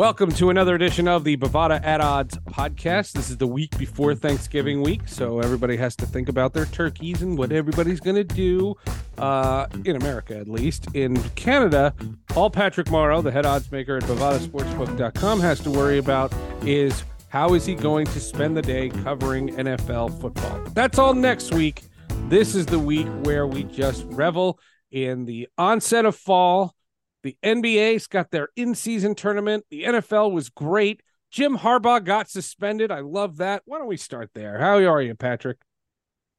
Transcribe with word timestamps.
Welcome 0.00 0.32
to 0.32 0.48
another 0.48 0.74
edition 0.74 1.06
of 1.06 1.24
the 1.24 1.36
Bovada 1.36 1.84
at 1.84 2.00
Odds 2.00 2.38
podcast. 2.48 3.12
This 3.12 3.28
is 3.28 3.36
the 3.36 3.46
week 3.46 3.76
before 3.76 4.14
Thanksgiving 4.14 4.80
week, 4.80 5.06
so 5.06 5.40
everybody 5.40 5.76
has 5.76 5.94
to 5.96 6.06
think 6.06 6.30
about 6.30 6.54
their 6.54 6.64
turkeys 6.64 7.20
and 7.20 7.36
what 7.36 7.52
everybody's 7.52 8.00
going 8.00 8.16
to 8.16 8.24
do 8.24 8.74
uh, 9.18 9.66
in 9.84 9.96
America, 9.96 10.38
at 10.38 10.48
least. 10.48 10.86
In 10.94 11.22
Canada, 11.34 11.94
all 12.34 12.48
Patrick 12.48 12.90
Morrow, 12.90 13.20
the 13.20 13.30
head 13.30 13.44
odds 13.44 13.70
maker 13.70 13.98
at 13.98 14.04
BovadaSportsbook.com, 14.04 15.38
has 15.40 15.60
to 15.60 15.70
worry 15.70 15.98
about 15.98 16.32
is 16.64 17.04
how 17.28 17.52
is 17.52 17.66
he 17.66 17.74
going 17.74 18.06
to 18.06 18.20
spend 18.20 18.56
the 18.56 18.62
day 18.62 18.88
covering 18.88 19.50
NFL 19.50 20.18
football. 20.18 20.62
That's 20.72 20.98
all 20.98 21.12
next 21.12 21.52
week. 21.52 21.82
This 22.30 22.54
is 22.54 22.64
the 22.64 22.78
week 22.78 23.06
where 23.24 23.46
we 23.46 23.64
just 23.64 24.06
revel 24.06 24.60
in 24.90 25.26
the 25.26 25.48
onset 25.58 26.06
of 26.06 26.16
fall 26.16 26.74
the 27.22 27.36
NBA's 27.42 28.06
got 28.06 28.30
their 28.30 28.48
in 28.56 28.74
season 28.74 29.14
tournament. 29.14 29.64
The 29.70 29.84
NFL 29.84 30.32
was 30.32 30.48
great. 30.48 31.02
Jim 31.30 31.58
Harbaugh 31.58 32.04
got 32.04 32.28
suspended. 32.28 32.90
I 32.90 33.00
love 33.00 33.36
that. 33.36 33.62
Why 33.64 33.78
don't 33.78 33.86
we 33.86 33.96
start 33.96 34.30
there? 34.34 34.58
How 34.58 34.84
are 34.84 35.02
you, 35.02 35.14
Patrick? 35.14 35.58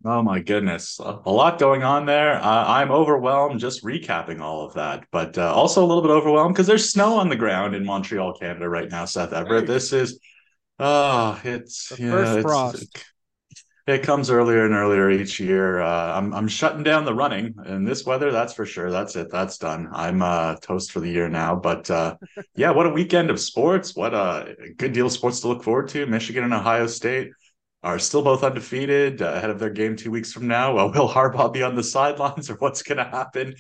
Oh 0.04 0.24
my 0.24 0.40
goodness, 0.40 1.00
a 1.00 1.30
lot 1.30 1.60
going 1.60 1.84
on 1.84 2.08
there. 2.08 2.34
Uh, 2.34 2.66
I'm 2.66 2.90
overwhelmed 2.90 3.60
just 3.60 3.84
recapping 3.84 4.42
all 4.42 4.66
of 4.66 4.74
that, 4.74 5.06
but 5.12 5.38
uh, 5.38 5.54
also 5.54 5.86
a 5.86 5.86
little 5.86 6.02
bit 6.02 6.10
overwhelmed 6.10 6.56
because 6.56 6.66
there's 6.66 6.90
snow 6.90 7.20
on 7.20 7.30
the 7.30 7.36
ground 7.36 7.76
in 7.76 7.86
Montreal, 7.86 8.34
Canada, 8.34 8.68
right 8.68 8.90
now. 8.90 9.06
Seth 9.06 9.32
Everett, 9.32 9.68
this 9.68 9.94
is, 9.94 10.20
oh, 10.80 11.40
it's 11.44 11.90
the 11.90 12.02
yeah, 12.02 12.12
first 12.12 12.32
it's, 12.34 12.42
frost. 12.42 13.06
It 13.88 14.04
comes 14.04 14.30
earlier 14.30 14.66
and 14.66 14.74
earlier 14.74 15.10
each 15.10 15.40
year. 15.40 15.82
Uh, 15.82 16.18
I'm 16.18 16.34
I'm 16.34 16.48
shutting 16.48 16.84
down 16.84 17.06
the 17.06 17.14
running 17.14 17.56
in 17.66 17.84
this 17.84 18.06
weather. 18.06 18.32
That's 18.32 18.54
for 18.54 18.66
sure. 18.66 18.92
That's 18.92 19.16
it. 19.16 19.30
That's 19.32 19.58
done. 19.58 19.90
I'm 19.92 20.22
uh, 20.22 20.56
toast 20.58 20.92
for 20.92 21.00
the 21.00 21.10
year 21.10 21.30
now. 21.30 21.56
But 21.56 21.90
uh, 21.90 22.16
yeah, 22.56 22.72
what 22.72 22.86
a 22.86 22.90
weekend 22.90 23.30
of 23.30 23.40
sports. 23.40 23.96
What 23.96 24.14
a 24.14 24.56
good 24.78 24.94
deal 24.94 25.08
of 25.08 25.12
sports 25.12 25.40
to 25.42 25.48
look 25.48 25.64
forward 25.64 25.88
to. 25.90 26.06
Michigan 26.06 26.44
and 26.44 26.54
Ohio 26.54 26.88
State 26.88 27.32
are 27.84 27.98
still 27.98 28.22
both 28.22 28.44
undefeated 28.44 29.22
uh, 29.22 29.34
ahead 29.34 29.50
of 29.50 29.58
their 29.58 29.70
game 29.70 29.96
two 29.96 30.12
weeks 30.12 30.32
from 30.32 30.48
now. 30.48 30.76
Well, 30.76 30.92
will 30.94 31.10
Harbaugh 31.10 31.52
be 31.52 31.64
on 31.64 31.76
the 31.76 31.84
sidelines 31.84 32.50
or 32.50 32.56
what's 32.56 32.84
going 32.84 33.00
to 33.00 33.06
happen? 33.06 33.56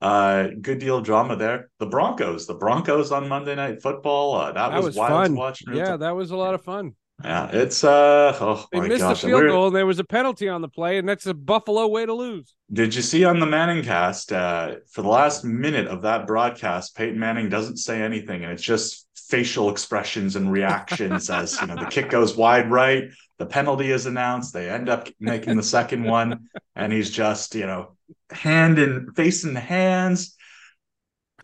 Uh, 0.00 0.48
good 0.60 0.78
deal 0.78 0.98
of 0.98 1.04
drama 1.04 1.36
there. 1.36 1.68
The 1.78 1.86
Broncos, 1.86 2.46
the 2.46 2.54
Broncos 2.54 3.12
on 3.12 3.28
Monday 3.28 3.54
Night 3.54 3.82
Football. 3.82 4.34
Uh, 4.34 4.52
that, 4.52 4.70
that, 4.70 4.76
was, 4.76 4.86
was 4.86 4.96
wild 4.96 5.12
fun. 5.12 5.30
to 5.30 5.36
watch. 5.36 5.62
Yeah, 5.70 5.96
that 5.96 6.16
was 6.16 6.30
a 6.30 6.36
lot 6.36 6.54
of 6.54 6.62
fun. 6.62 6.94
Yeah, 7.24 7.48
it's 7.50 7.82
uh 7.82 8.36
oh 8.40 8.66
they 8.70 8.80
missed 8.80 9.00
gosh. 9.00 9.22
the 9.22 9.28
field 9.28 9.46
goal 9.46 9.66
and 9.68 9.76
there 9.76 9.86
was 9.86 9.98
a 9.98 10.04
penalty 10.04 10.48
on 10.50 10.60
the 10.60 10.68
play, 10.68 10.98
and 10.98 11.08
that's 11.08 11.26
a 11.26 11.32
Buffalo 11.32 11.86
way 11.86 12.04
to 12.04 12.12
lose. 12.12 12.54
Did 12.70 12.94
you 12.94 13.00
see 13.00 13.24
on 13.24 13.40
the 13.40 13.46
Manning 13.46 13.82
cast 13.82 14.32
uh, 14.32 14.76
for 14.90 15.00
the 15.00 15.08
last 15.08 15.42
minute 15.42 15.86
of 15.86 16.02
that 16.02 16.26
broadcast, 16.26 16.94
Peyton 16.94 17.18
Manning 17.18 17.48
doesn't 17.48 17.78
say 17.78 18.02
anything, 18.02 18.44
and 18.44 18.52
it's 18.52 18.62
just 18.62 19.06
facial 19.14 19.70
expressions 19.70 20.36
and 20.36 20.52
reactions 20.52 21.30
as 21.30 21.58
you 21.60 21.66
know 21.66 21.74
the 21.74 21.86
kick 21.86 22.10
goes 22.10 22.36
wide 22.36 22.70
right, 22.70 23.04
the 23.38 23.46
penalty 23.46 23.90
is 23.90 24.04
announced, 24.04 24.52
they 24.52 24.68
end 24.68 24.90
up 24.90 25.08
making 25.18 25.56
the 25.56 25.62
second 25.62 26.04
one, 26.04 26.48
and 26.74 26.92
he's 26.92 27.10
just 27.10 27.54
you 27.54 27.66
know 27.66 27.96
hand 28.30 28.78
in 28.78 29.10
face 29.12 29.44
in 29.44 29.54
the 29.54 29.60
hands 29.60 30.35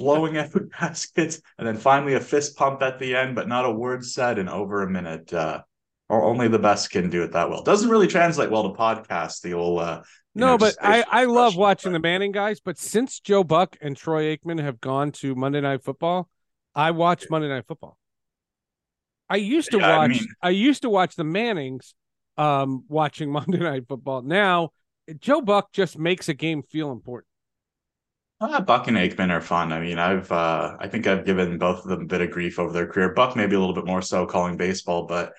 blowing 0.03 0.37
effort 0.37 0.71
baskets, 0.81 1.41
and 1.59 1.67
then 1.67 1.77
finally 1.77 2.15
a 2.15 2.21
fist 2.21 2.57
pump 2.57 2.83
at 2.83 2.99
the 2.99 3.15
end, 3.15 3.35
but 3.35 3.49
not 3.49 3.65
a 3.65 3.71
word 3.71 4.05
said 4.05 4.39
in 4.39 4.49
over 4.49 4.83
a 4.83 4.91
minute. 4.91 5.33
Uh, 5.33 5.63
or 6.09 6.25
only 6.25 6.47
the 6.47 6.59
best 6.59 6.91
can 6.91 7.09
do 7.09 7.23
it 7.23 7.33
that 7.33 7.49
well. 7.49 7.63
Doesn't 7.63 7.89
really 7.89 8.07
translate 8.07 8.51
well 8.51 8.71
to 8.71 8.79
podcast. 8.79 9.41
The 9.41 9.55
old 9.55 9.81
uh, 9.81 10.03
no, 10.35 10.49
know, 10.49 10.59
but 10.59 10.77
I 10.83 11.05
I 11.11 11.25
love 11.25 11.57
watching 11.57 11.93
the 11.93 12.01
Manning 12.01 12.33
guys. 12.33 12.61
But 12.61 12.79
since 12.79 13.21
Joe 13.21 13.45
Buck 13.45 13.77
and 13.81 13.97
Troy 13.97 14.37
Aikman 14.37 14.61
have 14.61 14.81
gone 14.81 15.13
to 15.13 15.35
Monday 15.35 15.63
Night 15.63 15.83
Football, 15.85 16.29
I 16.75 16.91
watch 16.91 17.31
Monday 17.31 17.49
Night 17.49 17.65
Football. 17.67 17.97
I 19.31 19.37
used 19.37 19.71
to 19.71 19.79
yeah, 19.79 19.97
watch. 19.97 20.11
I, 20.11 20.13
mean... 20.13 20.27
I 20.43 20.51
used 20.51 20.83
to 20.83 20.91
watch 20.91 21.17
the 21.17 21.25
Mannings, 21.25 21.95
um, 22.37 22.85
watching 22.89 23.33
Monday 23.39 23.61
Night 23.61 23.89
Football. 23.89 24.21
Now 24.23 24.73
Joe 25.19 25.41
Buck 25.41 25.73
just 25.73 25.99
makes 25.99 26.29
a 26.29 26.35
game 26.35 26.63
feel 26.63 26.93
important. 26.93 27.32
Uh, 28.43 28.61
Buck 28.61 28.89
and 28.89 28.97
Aikman 28.97 29.31
are 29.31 29.41
fun. 29.41 29.73
I 29.73 29.79
mean, 29.79 30.01
I've 30.01 30.31
uh, 30.33 30.77
I 30.81 30.89
think 30.89 31.07
I've 31.07 31.25
given 31.25 31.59
both 31.59 31.85
of 31.85 31.85
them 31.85 32.03
a 32.03 32.07
bit 32.07 32.23
of 32.23 32.33
grief 32.33 32.59
over 32.59 32.73
their 32.73 32.89
career. 32.89 33.15
Buck 33.15 33.37
maybe 33.37 33.55
a 33.55 33.61
little 33.61 33.75
bit 33.75 33.87
more 33.87 34.03
so 34.03 34.27
calling 34.27 34.57
baseball, 34.57 35.07
but 35.07 35.33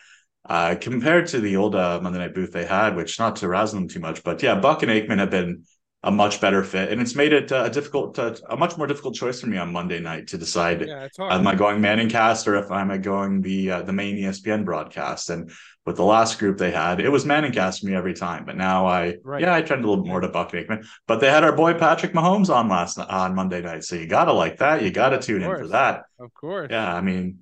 uh, 0.45 0.75
compared 0.79 1.27
to 1.27 1.41
the 1.41 1.57
old 1.57 1.75
uh, 1.75 1.99
Monday 2.01 2.19
Night 2.19 2.33
booth 2.33 2.53
they 2.53 2.65
had, 2.65 2.95
which 2.95 3.19
not 3.19 3.35
to 3.37 3.49
razzle 3.49 3.79
them 3.79 3.89
too 3.89 3.99
much, 3.99 4.23
but 4.23 4.41
yeah, 4.41 4.55
Buck 4.55 4.83
and 4.83 4.91
Aikman 4.91 5.19
have 5.19 5.31
been 5.31 5.65
a 6.05 6.11
much 6.11 6.41
better 6.41 6.63
fit, 6.63 6.91
and 6.91 6.99
it's 6.99 7.15
made 7.15 7.31
it 7.31 7.51
uh, 7.51 7.63
a 7.63 7.69
difficult, 7.69 8.19
uh, 8.19 8.35
a 8.49 8.57
much 8.57 8.77
more 8.77 8.87
difficult 8.87 9.15
choice 9.15 9.39
for 9.39 9.47
me 9.47 9.57
on 9.57 9.71
Monday 9.71 9.99
night 9.99 10.27
to 10.27 10.37
decide: 10.37 10.85
yeah, 10.85 11.07
am 11.17 11.47
I 11.47 11.55
going 11.55 11.79
Manning 11.79 12.09
cast 12.09 12.45
or 12.47 12.55
if 12.55 12.69
I 12.71 12.81
am 12.81 12.91
I 12.91 12.97
going 12.97 13.41
the 13.41 13.71
uh, 13.71 13.81
the 13.83 13.93
main 13.93 14.17
ESPN 14.17 14.65
broadcast? 14.65 15.29
And 15.29 15.49
with 15.85 15.95
the 15.95 16.03
last 16.03 16.39
group 16.39 16.57
they 16.57 16.71
had, 16.71 16.99
it 16.99 17.09
was 17.09 17.25
Manning 17.25 17.53
cast 17.53 17.79
for 17.79 17.85
me 17.87 17.95
every 17.95 18.13
time. 18.13 18.43
But 18.43 18.57
now 18.57 18.85
I, 18.85 19.15
right. 19.23 19.41
yeah, 19.41 19.53
I 19.53 19.61
trend 19.61 19.85
a 19.85 19.87
little 19.87 20.03
bit 20.03 20.09
more 20.09 20.19
to 20.19 20.27
Buck 20.27 20.51
Aikman. 20.51 20.85
But 21.07 21.21
they 21.21 21.29
had 21.29 21.45
our 21.45 21.55
boy 21.55 21.73
Patrick 21.73 22.11
Mahomes 22.11 22.53
on 22.53 22.67
last 22.67 22.99
on 22.99 23.33
Monday 23.33 23.61
night, 23.61 23.85
so 23.85 23.95
you 23.95 24.05
gotta 24.05 24.33
like 24.33 24.57
that. 24.57 24.83
You 24.83 24.91
gotta 24.91 25.19
tune 25.19 25.41
in 25.41 25.55
for 25.55 25.69
that. 25.69 26.03
Of 26.19 26.33
course. 26.33 26.67
Yeah, 26.69 26.93
I 26.93 26.99
mean, 26.99 27.39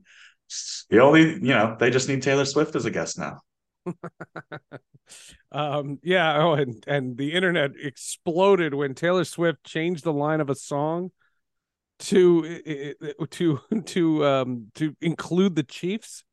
the 0.91 0.99
only 0.99 1.33
you 1.33 1.53
know 1.55 1.75
they 1.79 1.89
just 1.89 2.07
need 2.07 2.21
Taylor 2.21 2.45
Swift 2.45 2.75
as 2.75 2.85
a 2.85 2.91
guest 2.91 3.17
now. 3.17 3.41
um 5.51 5.99
yeah 6.03 6.37
oh 6.37 6.53
and 6.53 6.83
and 6.87 7.17
the 7.17 7.33
internet 7.33 7.71
exploded 7.81 8.73
when 8.73 8.93
taylor 8.93 9.23
swift 9.23 9.63
changed 9.63 10.03
the 10.03 10.13
line 10.13 10.39
of 10.39 10.49
a 10.49 10.55
song 10.55 11.11
to 11.99 12.93
to 13.29 13.59
to 13.85 14.25
um 14.25 14.67
to 14.75 14.95
include 15.01 15.55
the 15.55 15.63
chiefs 15.63 16.23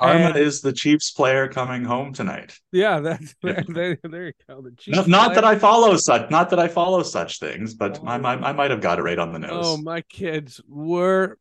Arma 0.00 0.28
and, 0.28 0.36
is 0.38 0.62
the 0.62 0.72
Chiefs 0.72 1.10
player 1.10 1.46
coming 1.46 1.84
home 1.84 2.14
tonight. 2.14 2.58
Yeah, 2.72 3.00
that's 3.00 3.34
yeah. 3.42 3.62
There, 3.68 3.98
there 4.02 4.26
you 4.28 4.32
go. 4.48 4.62
The 4.62 4.70
Chiefs. 4.70 4.96
No, 4.96 5.04
not 5.04 5.34
that 5.34 5.44
I 5.44 5.58
follow 5.58 5.94
such, 5.96 6.30
not 6.30 6.48
that 6.50 6.58
I 6.58 6.68
follow 6.68 7.02
such 7.02 7.38
things, 7.38 7.74
but 7.74 8.00
oh, 8.02 8.06
I, 8.06 8.16
I, 8.16 8.48
I 8.48 8.52
might 8.52 8.70
have 8.70 8.80
got 8.80 8.98
it 8.98 9.02
right 9.02 9.18
on 9.18 9.32
the 9.32 9.38
nose. 9.38 9.62
Oh, 9.66 9.76
my 9.76 10.00
kids 10.00 10.58
were 10.66 11.36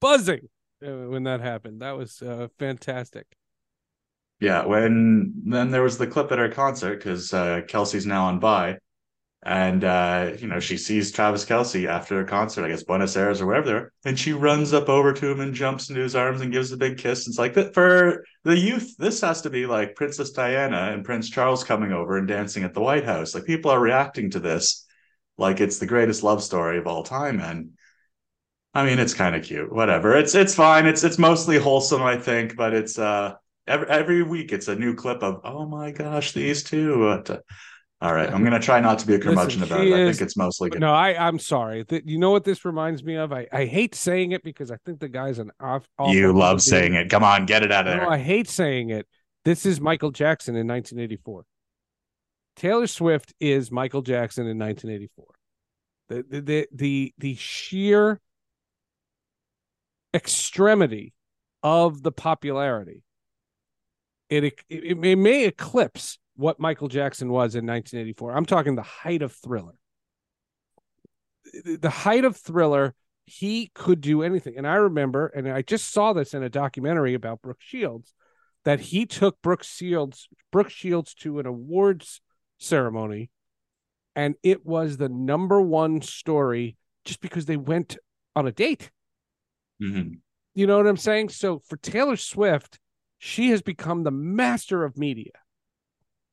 buzzing 0.00 0.48
uh, 0.86 0.90
when 0.90 1.24
that 1.24 1.40
happened. 1.40 1.82
That 1.82 1.96
was 1.96 2.22
uh, 2.22 2.46
fantastic 2.56 3.26
yeah, 4.40 4.64
when 4.66 5.32
then 5.46 5.70
there 5.70 5.82
was 5.82 5.98
the 5.98 6.06
clip 6.06 6.32
at 6.32 6.38
her 6.38 6.48
concert 6.48 6.96
because 6.96 7.32
uh, 7.32 7.62
Kelce's 7.66 8.06
now 8.06 8.26
on 8.26 8.40
by, 8.40 8.78
and 9.44 9.84
uh, 9.84 10.32
you 10.38 10.46
know 10.48 10.60
she 10.60 10.76
sees 10.76 11.12
Travis 11.12 11.44
Kelce 11.44 11.86
after 11.86 12.20
a 12.20 12.26
concert, 12.26 12.64
I 12.64 12.68
guess 12.68 12.82
Buenos 12.82 13.16
Aires 13.16 13.40
or 13.40 13.46
wherever 13.46 13.66
they're, 13.66 13.92
and 14.04 14.18
she 14.18 14.32
runs 14.32 14.72
up 14.72 14.88
over 14.88 15.12
to 15.12 15.30
him 15.30 15.40
and 15.40 15.54
jumps 15.54 15.88
into 15.88 16.02
his 16.02 16.16
arms 16.16 16.40
and 16.40 16.52
gives 16.52 16.72
a 16.72 16.76
big 16.76 16.98
kiss. 16.98 17.28
It's 17.28 17.38
like 17.38 17.54
that 17.54 17.74
for 17.74 18.24
the 18.42 18.58
youth. 18.58 18.96
This 18.98 19.20
has 19.20 19.42
to 19.42 19.50
be 19.50 19.66
like 19.66 19.96
Princess 19.96 20.30
Diana 20.30 20.90
and 20.92 21.04
Prince 21.04 21.30
Charles 21.30 21.64
coming 21.64 21.92
over 21.92 22.16
and 22.18 22.28
dancing 22.28 22.64
at 22.64 22.74
the 22.74 22.80
White 22.80 23.04
House. 23.04 23.34
Like 23.34 23.44
people 23.44 23.70
are 23.70 23.80
reacting 23.80 24.30
to 24.30 24.40
this 24.40 24.86
like 25.36 25.60
it's 25.60 25.78
the 25.78 25.86
greatest 25.86 26.22
love 26.22 26.42
story 26.42 26.78
of 26.78 26.86
all 26.86 27.02
time, 27.02 27.40
and 27.40 27.70
I 28.72 28.84
mean 28.84 28.98
it's 28.98 29.14
kind 29.14 29.34
of 29.36 29.44
cute. 29.44 29.72
Whatever, 29.72 30.16
it's 30.16 30.34
it's 30.34 30.54
fine. 30.54 30.86
It's 30.86 31.04
it's 31.04 31.18
mostly 31.18 31.58
wholesome, 31.58 32.02
I 32.02 32.18
think, 32.18 32.56
but 32.56 32.74
it's 32.74 32.98
uh 32.98 33.34
every 33.66 33.88
every 33.88 34.22
week 34.22 34.52
it's 34.52 34.68
a 34.68 34.74
new 34.74 34.94
clip 34.94 35.22
of 35.22 35.40
oh 35.44 35.66
my 35.66 35.90
gosh 35.90 36.32
these 36.32 36.62
two. 36.62 37.06
Uh, 37.08 37.38
all 38.00 38.12
right, 38.12 38.30
I'm 38.30 38.44
gonna 38.44 38.60
try 38.60 38.80
not 38.80 38.98
to 38.98 39.06
be 39.06 39.14
a 39.14 39.18
curmudgeon 39.18 39.60
Listen, 39.60 39.76
about 39.76 39.86
it. 39.86 39.92
Is, 39.92 39.94
I 39.94 40.12
think 40.12 40.26
it's 40.26 40.36
mostly 40.36 40.68
good. 40.68 40.80
No, 40.80 40.92
I 40.92 41.16
I'm 41.16 41.38
sorry. 41.38 41.84
You 42.04 42.18
know 42.18 42.30
what 42.30 42.44
this 42.44 42.64
reminds 42.64 43.02
me 43.02 43.16
of? 43.16 43.32
I, 43.32 43.46
I 43.50 43.64
hate 43.64 43.94
saying 43.94 44.32
it 44.32 44.42
because 44.42 44.70
I 44.70 44.76
think 44.84 45.00
the 45.00 45.08
guy's 45.08 45.38
an 45.38 45.50
off. 45.58 45.86
You 46.06 46.32
love 46.32 46.60
saying 46.60 46.94
it. 46.94 47.08
Come 47.08 47.24
on, 47.24 47.46
get 47.46 47.62
it 47.62 47.72
out 47.72 47.86
of 47.86 47.94
no, 47.94 48.00
there. 48.00 48.10
I 48.10 48.18
hate 48.18 48.48
saying 48.48 48.90
it. 48.90 49.06
This 49.44 49.64
is 49.64 49.80
Michael 49.80 50.10
Jackson 50.10 50.54
in 50.54 50.66
1984. 50.66 51.44
Taylor 52.56 52.86
Swift 52.86 53.32
is 53.40 53.70
Michael 53.70 54.02
Jackson 54.02 54.46
in 54.46 54.58
1984. 54.58 55.26
The 56.08 56.24
the 56.28 56.40
the 56.40 56.68
the, 56.74 57.14
the 57.18 57.34
sheer 57.36 58.20
extremity 60.12 61.14
of 61.62 62.02
the 62.02 62.12
popularity 62.12 63.02
it, 64.28 64.44
it 64.44 64.62
it 64.68 65.16
may 65.18 65.44
eclipse 65.44 66.18
what 66.36 66.58
Michael 66.58 66.88
Jackson 66.88 67.28
was 67.28 67.54
in 67.54 67.66
1984. 67.66 68.36
I'm 68.36 68.46
talking 68.46 68.74
the 68.74 68.82
height 68.82 69.22
of 69.22 69.32
Thriller. 69.32 69.74
The 71.64 71.90
height 71.90 72.24
of 72.24 72.36
Thriller, 72.36 72.94
he 73.26 73.70
could 73.74 74.00
do 74.00 74.22
anything. 74.22 74.54
And 74.56 74.66
I 74.66 74.74
remember, 74.74 75.28
and 75.28 75.48
I 75.48 75.62
just 75.62 75.92
saw 75.92 76.12
this 76.12 76.34
in 76.34 76.42
a 76.42 76.48
documentary 76.48 77.14
about 77.14 77.42
Brooke 77.42 77.60
Shields, 77.60 78.12
that 78.64 78.80
he 78.80 79.06
took 79.06 79.40
Brooke 79.42 79.62
Shields 79.62 80.28
Brooke 80.50 80.70
Shields 80.70 81.14
to 81.16 81.38
an 81.38 81.46
awards 81.46 82.20
ceremony, 82.58 83.30
and 84.16 84.34
it 84.42 84.64
was 84.64 84.96
the 84.96 85.08
number 85.08 85.60
one 85.60 86.02
story 86.02 86.76
just 87.04 87.20
because 87.20 87.46
they 87.46 87.56
went 87.56 87.98
on 88.34 88.46
a 88.46 88.52
date. 88.52 88.90
Mm-hmm. 89.82 90.14
You 90.54 90.66
know 90.66 90.76
what 90.76 90.86
I'm 90.86 90.96
saying? 90.96 91.30
So 91.30 91.60
for 91.68 91.76
Taylor 91.76 92.16
Swift, 92.16 92.78
she 93.26 93.48
has 93.48 93.62
become 93.62 94.02
the 94.02 94.10
master 94.10 94.84
of 94.84 94.98
media. 94.98 95.32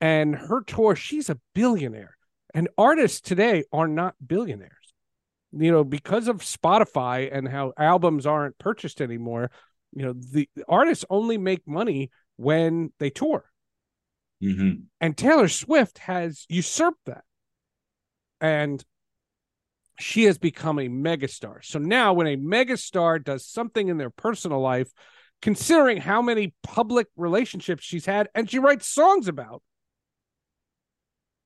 And 0.01 0.35
her 0.35 0.61
tour, 0.61 0.93
she's 0.93 1.29
a 1.29 1.39
billionaire. 1.55 2.17
And 2.53 2.67
artists 2.77 3.21
today 3.21 3.63
are 3.71 3.87
not 3.87 4.15
billionaires. 4.27 4.93
You 5.53 5.71
know, 5.71 5.85
because 5.85 6.27
of 6.27 6.39
Spotify 6.39 7.29
and 7.31 7.47
how 7.47 7.71
albums 7.77 8.25
aren't 8.25 8.59
purchased 8.59 8.99
anymore, 8.99 9.51
You 9.93 10.05
know, 10.05 10.13
the, 10.13 10.49
the 10.55 10.63
artists 10.67 11.05
only 11.09 11.37
make 11.37 11.67
money 11.67 12.11
when 12.37 12.91
they 12.99 13.09
tour. 13.09 13.45
Mm-hmm. 14.41 14.83
And 14.99 15.17
Taylor 15.17 15.47
Swift 15.47 15.99
has 15.99 16.45
usurped 16.49 17.05
that. 17.05 17.23
And 18.39 18.83
she 19.99 20.23
has 20.23 20.37
become 20.37 20.79
a 20.79 20.87
megastar. 20.87 21.63
So 21.63 21.77
now, 21.77 22.13
when 22.13 22.27
a 22.27 22.37
megastar 22.37 23.23
does 23.23 23.45
something 23.45 23.87
in 23.87 23.97
their 23.97 24.09
personal 24.09 24.59
life, 24.59 24.91
considering 25.41 25.97
how 25.97 26.21
many 26.21 26.53
public 26.63 27.07
relationships 27.15 27.83
she's 27.83 28.05
had 28.05 28.29
and 28.35 28.49
she 28.49 28.59
writes 28.59 28.87
songs 28.87 29.27
about, 29.27 29.61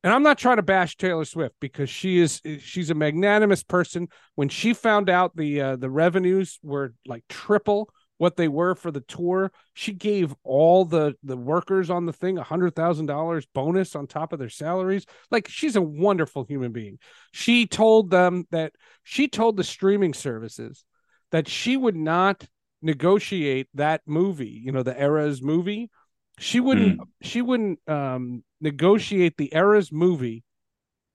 and 0.06 0.14
I'm 0.14 0.22
not 0.22 0.38
trying 0.38 0.58
to 0.58 0.64
bash 0.64 0.98
Taylor 0.98 1.26
Swift 1.26 1.56
because 1.60 1.90
she 1.90 2.20
is 2.20 2.40
she's 2.60 2.92
a 2.92 2.96
magnanimous 2.96 3.64
person. 3.64 4.08
When 4.36 4.50
she 4.50 4.76
found 4.76 5.10
out 5.10 5.36
the 5.36 5.62
uh, 5.62 5.76
the 5.78 5.90
revenues 5.90 6.60
were 6.62 6.94
like 7.08 7.24
triple 7.28 7.90
what 8.18 8.38
they 8.38 8.48
were 8.48 8.76
for 8.76 8.92
the 8.92 9.02
tour, 9.02 9.52
she 9.74 9.94
gave 9.94 10.36
all 10.44 10.86
the 10.86 11.16
the 11.24 11.36
workers 11.36 11.90
on 11.90 12.06
the 12.06 12.14
thing 12.14 12.38
a 12.38 12.44
hundred 12.44 12.76
thousand 12.76 13.08
dollars 13.08 13.48
bonus 13.56 13.96
on 13.96 14.06
top 14.06 14.32
of 14.32 14.38
their 14.38 14.48
salaries. 14.48 15.08
Like 15.32 15.48
she's 15.48 15.76
a 15.76 15.82
wonderful 15.82 16.44
human 16.44 16.72
being. 16.72 17.00
She 17.32 17.66
told 17.66 18.12
them 18.12 18.46
that 18.52 18.74
she 19.02 19.28
told 19.28 19.58
the 19.58 19.64
streaming 19.64 20.14
services 20.14 20.86
that 21.32 21.48
she 21.48 21.76
would 21.76 21.96
not 21.96 22.46
negotiate 22.82 23.68
that 23.74 24.02
movie, 24.06 24.62
you 24.64 24.72
know, 24.72 24.84
the 24.84 25.00
Eras 25.00 25.42
movie. 25.42 25.90
She 26.38 26.60
wouldn't 26.60 27.00
mm. 27.00 27.08
she 27.22 27.42
wouldn't 27.42 27.80
um 27.88 28.44
negotiate 28.60 29.38
the 29.38 29.54
Eras 29.54 29.92
movie 29.92 30.44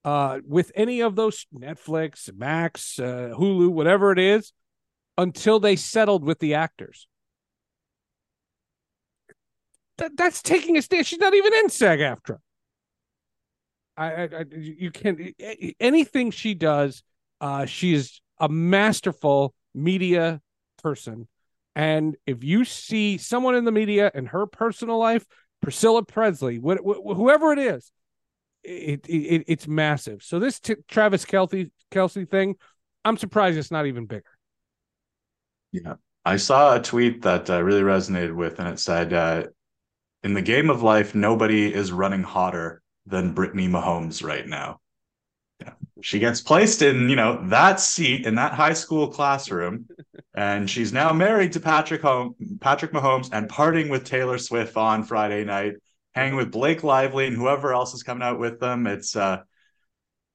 uh, 0.04 0.40
with 0.46 0.72
any 0.74 1.00
of 1.00 1.16
those 1.16 1.46
Netflix, 1.54 2.32
Max, 2.34 2.98
uh, 2.98 3.34
Hulu, 3.36 3.70
whatever 3.70 4.12
it 4.12 4.18
is, 4.18 4.52
until 5.18 5.60
they 5.60 5.76
settled 5.76 6.24
with 6.24 6.38
the 6.38 6.54
actors. 6.54 7.06
That, 9.98 10.16
that's 10.16 10.40
taking 10.40 10.78
a 10.78 10.82
stand. 10.82 11.06
She's 11.06 11.18
not 11.18 11.34
even 11.34 11.52
in 11.52 11.68
SAG-AFTRA. 11.68 12.38
I, 13.96 14.12
I, 14.12 14.22
I 14.22 14.44
you 14.56 14.90
can't 14.90 15.20
anything 15.78 16.30
she 16.30 16.54
does. 16.54 17.02
Uh, 17.40 17.66
she 17.66 17.92
is 17.92 18.22
a 18.38 18.48
masterful 18.48 19.54
media 19.74 20.40
person, 20.82 21.28
and 21.75 22.17
if 22.26 22.43
you 22.43 22.64
see 22.64 23.19
someone 23.19 23.55
in 23.55 23.64
the 23.64 23.72
media 23.72 24.11
and 24.14 24.28
her 24.28 24.46
personal 24.46 24.99
life, 24.99 25.25
Priscilla 25.62 26.02
Presley, 26.05 26.56
wh- 26.56 26.82
wh- 26.82 27.17
whoever 27.17 27.52
it 27.52 27.58
is, 27.58 27.93
it, 28.62 29.06
it, 29.08 29.44
it's 29.46 29.69
massive. 29.69 30.22
So 30.22 30.38
this 30.38 30.61
t- 30.61 30.76
Travis 30.88 31.25
Kelce 31.25 31.70
Kelce 31.90 32.28
thing, 32.28 32.56
I'm 33.05 33.17
surprised 33.17 33.58
it's 33.58 33.70
not 33.70 33.87
even 33.87 34.06
bigger. 34.06 34.25
Yeah, 35.72 35.94
I 36.25 36.37
saw 36.37 36.75
a 36.75 36.82
tweet 36.82 37.22
that 37.22 37.49
uh, 37.49 37.62
really 37.62 37.82
resonated 37.82 38.34
with, 38.34 38.58
and 38.58 38.69
it 38.69 38.81
said, 38.81 39.12
uh, 39.12 39.44
"In 40.22 40.34
the 40.34 40.43
game 40.43 40.69
of 40.69 40.82
life, 40.82 41.14
nobody 41.14 41.72
is 41.72 41.93
running 41.93 42.22
hotter 42.22 42.82
than 43.06 43.34
Brittany 43.34 43.69
Mahomes 43.69 44.22
right 44.25 44.46
now." 44.46 44.81
She 46.02 46.18
gets 46.18 46.40
placed 46.40 46.82
in, 46.82 47.08
you 47.08 47.16
know, 47.16 47.46
that 47.48 47.78
seat 47.78 48.26
in 48.26 48.36
that 48.36 48.52
high 48.52 48.72
school 48.72 49.08
classroom, 49.08 49.86
and 50.34 50.68
she's 50.68 50.92
now 50.92 51.12
married 51.12 51.52
to 51.52 51.60
Patrick 51.60 52.02
Home, 52.02 52.34
Patrick 52.60 52.92
Mahomes, 52.92 53.28
and 53.32 53.48
partying 53.48 53.90
with 53.90 54.04
Taylor 54.04 54.38
Swift 54.38 54.76
on 54.76 55.04
Friday 55.04 55.44
night, 55.44 55.74
hanging 56.14 56.36
with 56.36 56.50
Blake 56.50 56.82
Lively 56.82 57.26
and 57.26 57.36
whoever 57.36 57.74
else 57.74 57.92
is 57.94 58.02
coming 58.02 58.22
out 58.22 58.38
with 58.38 58.60
them. 58.60 58.86
It's 58.86 59.14
uh, 59.14 59.42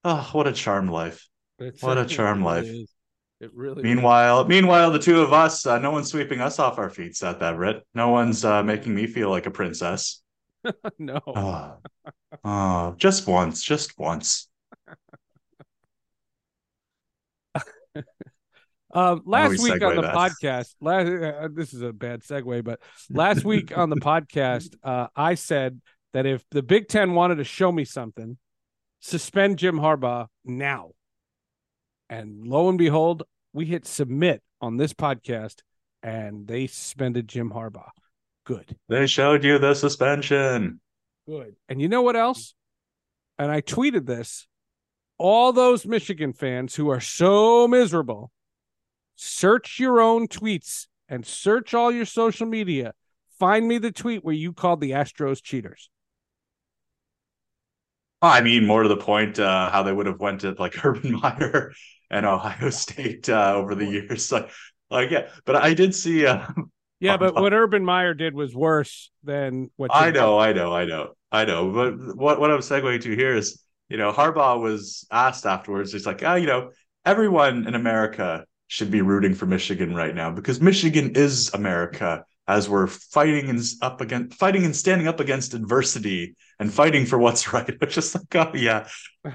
oh, 0.04 0.28
what 0.32 0.46
a 0.46 0.52
charmed 0.52 0.90
life! 0.90 1.26
It's, 1.58 1.82
what 1.82 1.98
a 1.98 2.04
charmed 2.06 2.44
really 2.44 2.54
life! 2.54 2.64
Is. 2.66 2.92
It 3.40 3.50
really. 3.52 3.82
Meanwhile, 3.82 4.42
is. 4.42 4.48
meanwhile, 4.48 4.90
the 4.90 4.98
two 4.98 5.20
of 5.20 5.32
us, 5.32 5.66
uh, 5.66 5.78
no 5.78 5.90
one's 5.90 6.08
sweeping 6.08 6.40
us 6.40 6.58
off 6.58 6.78
our 6.78 6.90
feet. 6.90 7.20
At 7.22 7.40
that, 7.40 7.56
Brit. 7.56 7.82
No 7.94 8.10
one's 8.10 8.44
uh, 8.44 8.62
making 8.62 8.94
me 8.94 9.06
feel 9.06 9.30
like 9.30 9.46
a 9.46 9.50
princess. 9.50 10.22
no. 10.98 11.20
Oh, 11.26 11.76
oh, 12.44 12.94
just 12.96 13.26
once, 13.26 13.62
just 13.62 13.98
once. 13.98 14.48
Uh, 18.96 19.18
last 19.26 19.62
week 19.62 19.82
on 19.82 19.94
the 19.94 20.00
that. 20.00 20.14
podcast, 20.14 20.74
last, 20.80 21.06
uh, 21.06 21.48
this 21.52 21.74
is 21.74 21.82
a 21.82 21.92
bad 21.92 22.22
segue, 22.22 22.64
but 22.64 22.80
last 23.10 23.44
week 23.44 23.76
on 23.76 23.90
the 23.90 23.96
podcast, 24.00 24.74
uh, 24.82 25.08
I 25.14 25.34
said 25.34 25.82
that 26.14 26.24
if 26.24 26.42
the 26.50 26.62
Big 26.62 26.88
Ten 26.88 27.12
wanted 27.12 27.34
to 27.34 27.44
show 27.44 27.70
me 27.70 27.84
something, 27.84 28.38
suspend 29.00 29.58
Jim 29.58 29.78
Harbaugh 29.78 30.28
now. 30.46 30.92
And 32.08 32.46
lo 32.46 32.70
and 32.70 32.78
behold, 32.78 33.24
we 33.52 33.66
hit 33.66 33.86
submit 33.86 34.42
on 34.62 34.78
this 34.78 34.94
podcast, 34.94 35.56
and 36.02 36.46
they 36.46 36.66
suspended 36.66 37.28
Jim 37.28 37.50
Harbaugh. 37.50 37.90
Good. 38.46 38.76
They 38.88 39.06
showed 39.06 39.44
you 39.44 39.58
the 39.58 39.74
suspension. 39.74 40.80
Good. 41.28 41.56
And 41.68 41.82
you 41.82 41.88
know 41.88 42.00
what 42.00 42.16
else? 42.16 42.54
And 43.38 43.52
I 43.52 43.60
tweeted 43.60 44.06
this 44.06 44.46
all 45.18 45.52
those 45.52 45.84
Michigan 45.84 46.32
fans 46.32 46.74
who 46.74 46.88
are 46.88 47.00
so 47.00 47.68
miserable, 47.68 48.30
search 49.16 49.80
your 49.80 50.00
own 50.00 50.28
tweets 50.28 50.86
and 51.08 51.26
search 51.26 51.74
all 51.74 51.90
your 51.90 52.04
social 52.04 52.46
media. 52.46 52.92
Find 53.38 53.66
me 53.66 53.78
the 53.78 53.92
tweet 53.92 54.24
where 54.24 54.34
you 54.34 54.52
called 54.52 54.80
the 54.80 54.92
Astros 54.92 55.42
cheaters. 55.42 55.90
I 58.22 58.40
mean, 58.40 58.66
more 58.66 58.82
to 58.82 58.88
the 58.88 58.96
point, 58.96 59.38
uh, 59.38 59.70
how 59.70 59.82
they 59.82 59.92
would 59.92 60.06
have 60.06 60.20
went 60.20 60.40
to 60.40 60.54
like 60.58 60.74
Urban 60.84 61.20
Meyer 61.20 61.72
and 62.10 62.24
Ohio 62.24 62.70
State 62.70 63.28
uh, 63.28 63.54
over 63.54 63.74
the 63.74 63.86
years. 63.86 64.32
Like, 64.32 64.50
like 64.88 65.10
yeah, 65.10 65.28
but 65.44 65.56
I 65.56 65.74
did 65.74 65.96
see. 65.96 66.26
Uh, 66.26 66.46
yeah, 67.00 67.16
but 67.16 67.34
what 67.34 67.52
Urban 67.52 67.84
Meyer 67.84 68.14
did 68.14 68.34
was 68.34 68.54
worse 68.54 69.10
than 69.24 69.68
what. 69.74 69.90
I 69.92 70.12
know, 70.12 70.38
I 70.38 70.52
know, 70.52 70.72
I 70.72 70.84
know, 70.84 71.14
I 71.32 71.44
know. 71.44 71.72
But 71.72 72.16
what 72.16 72.38
what 72.38 72.52
I'm 72.52 72.60
segueing 72.60 73.00
to 73.00 73.16
here 73.16 73.34
is 73.34 73.60
you 73.88 73.96
know, 73.96 74.12
Harbaugh 74.12 74.60
was 74.60 75.06
asked 75.10 75.46
afterwards, 75.46 75.92
he's 75.92 76.06
like, 76.06 76.22
oh, 76.22 76.34
you 76.34 76.46
know, 76.46 76.70
everyone 77.04 77.66
in 77.66 77.74
America 77.74 78.44
should 78.68 78.90
be 78.90 79.02
rooting 79.02 79.34
for 79.34 79.46
Michigan 79.46 79.94
right 79.94 80.14
now 80.14 80.30
because 80.30 80.60
Michigan 80.60 81.12
is 81.14 81.52
America 81.54 82.24
as 82.48 82.68
we're 82.68 82.86
fighting 82.86 83.50
and 83.50 83.60
up 83.82 84.00
against 84.00 84.38
fighting 84.38 84.64
and 84.64 84.74
standing 84.74 85.08
up 85.08 85.18
against 85.18 85.52
adversity 85.52 86.36
and 86.60 86.72
fighting 86.72 87.04
for 87.04 87.18
what's 87.18 87.52
right. 87.52 87.76
It's 87.80 87.94
just 87.94 88.14
like, 88.14 88.34
oh 88.36 88.56
yeah, 88.56 88.88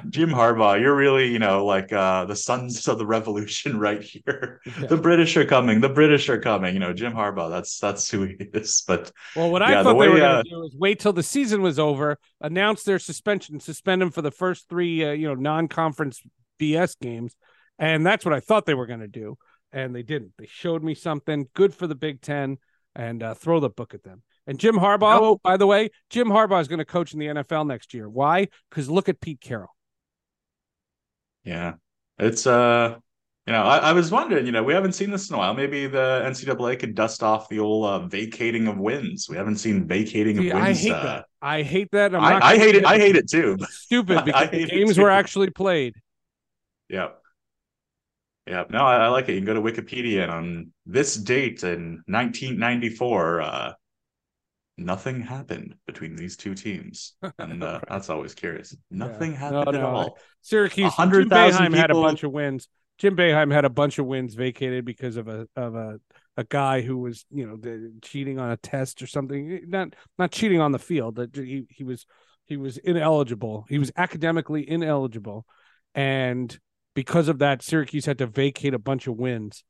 Jim 0.10 0.30
Harbaugh, 0.30 0.80
you're 0.80 0.96
really, 0.96 1.28
you 1.28 1.40
know, 1.40 1.66
like 1.66 1.92
uh 1.92 2.26
the 2.26 2.36
sons 2.36 2.88
of 2.88 2.98
the 2.98 3.06
revolution 3.06 3.80
right 3.80 4.02
here. 4.02 4.62
Yeah. 4.66 4.88
The 4.88 4.98
British 4.98 5.36
are 5.36 5.46
coming. 5.46 5.82
The 5.82 5.90
British 5.90 6.30
are 6.30 6.40
coming. 6.40 6.74
You 6.74 6.80
know, 6.80 6.94
Jim 6.94 7.14
Harbaugh. 7.14 7.50
That's 7.50 7.80
that's 7.80 8.10
who 8.10 8.24
he 8.24 8.36
is. 8.54 8.84
But 8.88 9.12
well, 9.36 9.52
what 9.52 9.62
yeah, 9.62 9.82
I 9.82 9.84
thought 9.84 9.90
the 9.90 9.96
way, 9.96 10.08
they 10.08 10.14
were 10.14 10.20
going 10.20 10.32
to 10.32 10.40
uh, 10.40 10.44
do 10.44 10.60
was 10.60 10.76
wait 10.78 11.00
till 11.00 11.14
the 11.14 11.24
season 11.24 11.62
was 11.62 11.80
over, 11.80 12.18
announce 12.40 12.84
their 12.84 13.00
suspension, 13.00 13.60
suspend 13.60 14.02
him 14.02 14.12
for 14.12 14.22
the 14.22 14.32
first 14.32 14.70
three, 14.70 15.04
uh, 15.04 15.12
you 15.12 15.28
know, 15.28 15.36
non-conference 15.36 16.22
BS 16.60 16.98
games, 17.02 17.36
and 17.82 18.06
that's 18.06 18.24
what 18.24 18.34
I 18.34 18.40
thought 18.40 18.68
they 18.68 18.76
were 18.76 18.86
going 18.86 19.00
to 19.00 19.08
do, 19.08 19.38
and 19.74 19.94
they 19.94 20.04
didn't. 20.04 20.34
They 20.38 20.46
showed 20.46 20.84
me 20.84 20.94
something 20.94 21.50
good 21.56 21.74
for 21.74 21.88
the 21.88 21.96
Big 21.96 22.22
Ten 22.22 22.60
and 22.96 23.24
uh, 23.24 23.34
throw 23.34 23.60
the 23.60 23.70
book 23.70 23.96
at 23.96 24.04
them. 24.04 24.22
And 24.46 24.60
Jim 24.60 24.76
Harbaugh, 24.76 25.20
oh, 25.20 25.40
by 25.44 25.58
the 25.58 25.66
way, 25.66 25.90
Jim 26.10 26.28
Harbaugh 26.28 26.62
is 26.62 26.68
going 26.68 26.80
to 26.80 26.86
coach 26.86 27.14
in 27.14 27.20
the 27.20 27.28
NFL 27.28 27.66
next 27.66 27.94
year. 27.94 28.08
Why? 28.08 28.48
Because 28.70 28.90
look 28.90 29.10
at 29.10 29.20
Pete 29.20 29.42
Carroll. 29.42 29.76
Yeah, 31.44 31.74
it's 32.20 32.46
uh, 32.46 32.98
you 33.48 33.54
know, 33.54 33.64
I, 33.64 33.78
I, 33.78 33.94
was 33.94 34.12
wondering, 34.12 34.46
you 34.46 34.52
know, 34.52 34.62
we 34.62 34.74
haven't 34.74 34.94
seen 34.94 35.10
this 35.10 35.32
in 35.32 35.36
a 35.36 35.40
while. 35.40 35.56
Maybe 35.56 35.88
the 35.88 36.22
NCAA 36.24 36.78
could 36.80 36.94
dust 36.94 37.24
off 37.24 37.50
the 37.50 37.58
old 37.58 37.86
uh, 37.86 38.06
vacating 38.06 38.68
of 38.68 38.78
wins. 38.78 39.28
We 39.28 39.38
haven't 39.38 39.58
seen 39.58 39.88
vacating 39.88 40.38
See, 40.38 40.50
of 40.50 40.54
wins. 40.54 40.68
I 40.68 40.74
hate 40.74 40.92
uh, 40.92 41.04
that. 41.04 41.26
I 41.42 41.64
hate 41.64 41.92
that. 41.94 42.14
I, 42.14 42.40
I 42.40 42.58
hate 42.58 42.76
it. 42.76 42.86
I 42.86 43.00
hate 43.00 43.16
it 43.16 43.28
too. 43.28 43.58
Stupid 43.72 44.26
because 44.26 44.52
the 44.52 44.68
games 44.68 45.00
were 45.00 45.10
actually 45.10 45.50
played. 45.50 45.96
Yeah. 46.88 47.10
Yeah, 48.48 48.64
no, 48.70 48.80
I, 48.80 48.98
I, 48.98 49.08
like 49.10 49.30
it. 49.30 49.34
You 49.34 49.40
can 49.40 49.46
go 49.46 49.54
to 49.54 49.62
Wikipedia 49.62 50.24
and 50.24 50.32
on 50.32 50.74
this 50.86 51.16
date 51.16 51.64
in 51.64 52.02
1994, 52.08 53.42
uh, 53.42 53.74
nothing 54.78 55.22
happened 55.22 55.76
between 55.86 56.16
these 56.16 56.38
two 56.38 56.56
teams, 56.56 57.14
and 57.38 57.64
uh, 57.64 57.66
right. 57.74 57.84
that's 57.88 58.10
always 58.10 58.34
curious. 58.34 58.76
Nothing 58.90 59.34
yeah. 59.34 59.38
happened 59.38 59.66
no, 59.66 59.72
no. 59.72 59.78
at 59.78 59.84
all. 59.84 60.18
Syracuse, 60.42 60.94
Jim 60.96 61.10
Boeheim 61.10 61.68
people... 61.68 61.80
had 61.80 61.92
a 61.92 61.96
bunch 61.96 62.24
of 62.24 62.32
wins. 62.32 62.68
Jim 62.98 63.16
Boeheim 63.16 63.52
had 63.52 63.66
a 63.66 63.70
bunch 63.70 64.00
of 64.00 64.06
wins 64.06 64.34
vacated 64.34 64.86
because 64.86 65.18
of 65.18 65.28
a 65.28 65.48
of 65.56 65.76
a 65.76 66.00
a 66.38 66.44
guy 66.44 66.82
who 66.82 66.98
was 66.98 67.26
you 67.32 67.46
know 67.46 67.58
the, 67.58 67.94
cheating 68.02 68.40
on 68.40 68.52
a 68.52 68.58
test 68.58 69.02
or 69.02 69.08
something. 69.08 69.62
Not 69.68 69.96
not 70.18 70.32
cheating 70.32 70.62
on 70.62 70.72
the 70.72 70.80
field. 70.80 71.16
That 71.16 71.36
he 71.36 71.66
he 71.70 71.84
was 71.84 72.06
he 72.46 72.58
was 72.58 72.78
ineligible. 72.78 73.66
He 73.70 73.80
was 73.80 73.92
academically 73.96 74.68
ineligible, 74.68 75.46
and 75.94 76.58
because 76.94 77.28
of 77.28 77.40
that, 77.40 77.62
Syracuse 77.62 78.06
had 78.06 78.18
to 78.20 78.28
vacate 78.28 78.74
a 78.74 78.80
bunch 78.80 79.08
of 79.08 79.18
wins 79.18 79.64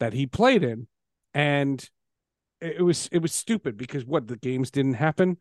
that 0.00 0.12
he 0.12 0.26
played 0.26 0.62
in, 0.62 0.88
and 1.34 1.88
it 2.60 2.82
was 2.82 3.08
it 3.12 3.18
was 3.18 3.32
stupid 3.32 3.76
because 3.76 4.04
what 4.04 4.26
the 4.26 4.36
games 4.36 4.70
didn't 4.70 4.94
happen. 4.94 5.38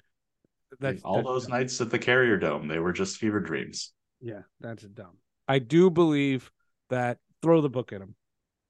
That 0.79 0.99
all 1.03 1.17
that's 1.17 1.27
those 1.27 1.47
dumb. 1.47 1.57
nights 1.57 1.79
at 1.81 1.89
the 1.89 1.99
Carrier 1.99 2.37
Dome, 2.37 2.67
they 2.67 2.79
were 2.79 2.93
just 2.93 3.17
fever 3.17 3.39
dreams. 3.39 3.93
Yeah, 4.21 4.41
that's 4.59 4.83
dumb. 4.83 5.17
I 5.47 5.59
do 5.59 5.89
believe 5.89 6.51
that 6.89 7.19
throw 7.41 7.61
the 7.61 7.69
book 7.69 7.93
at 7.93 8.01
him. 8.01 8.15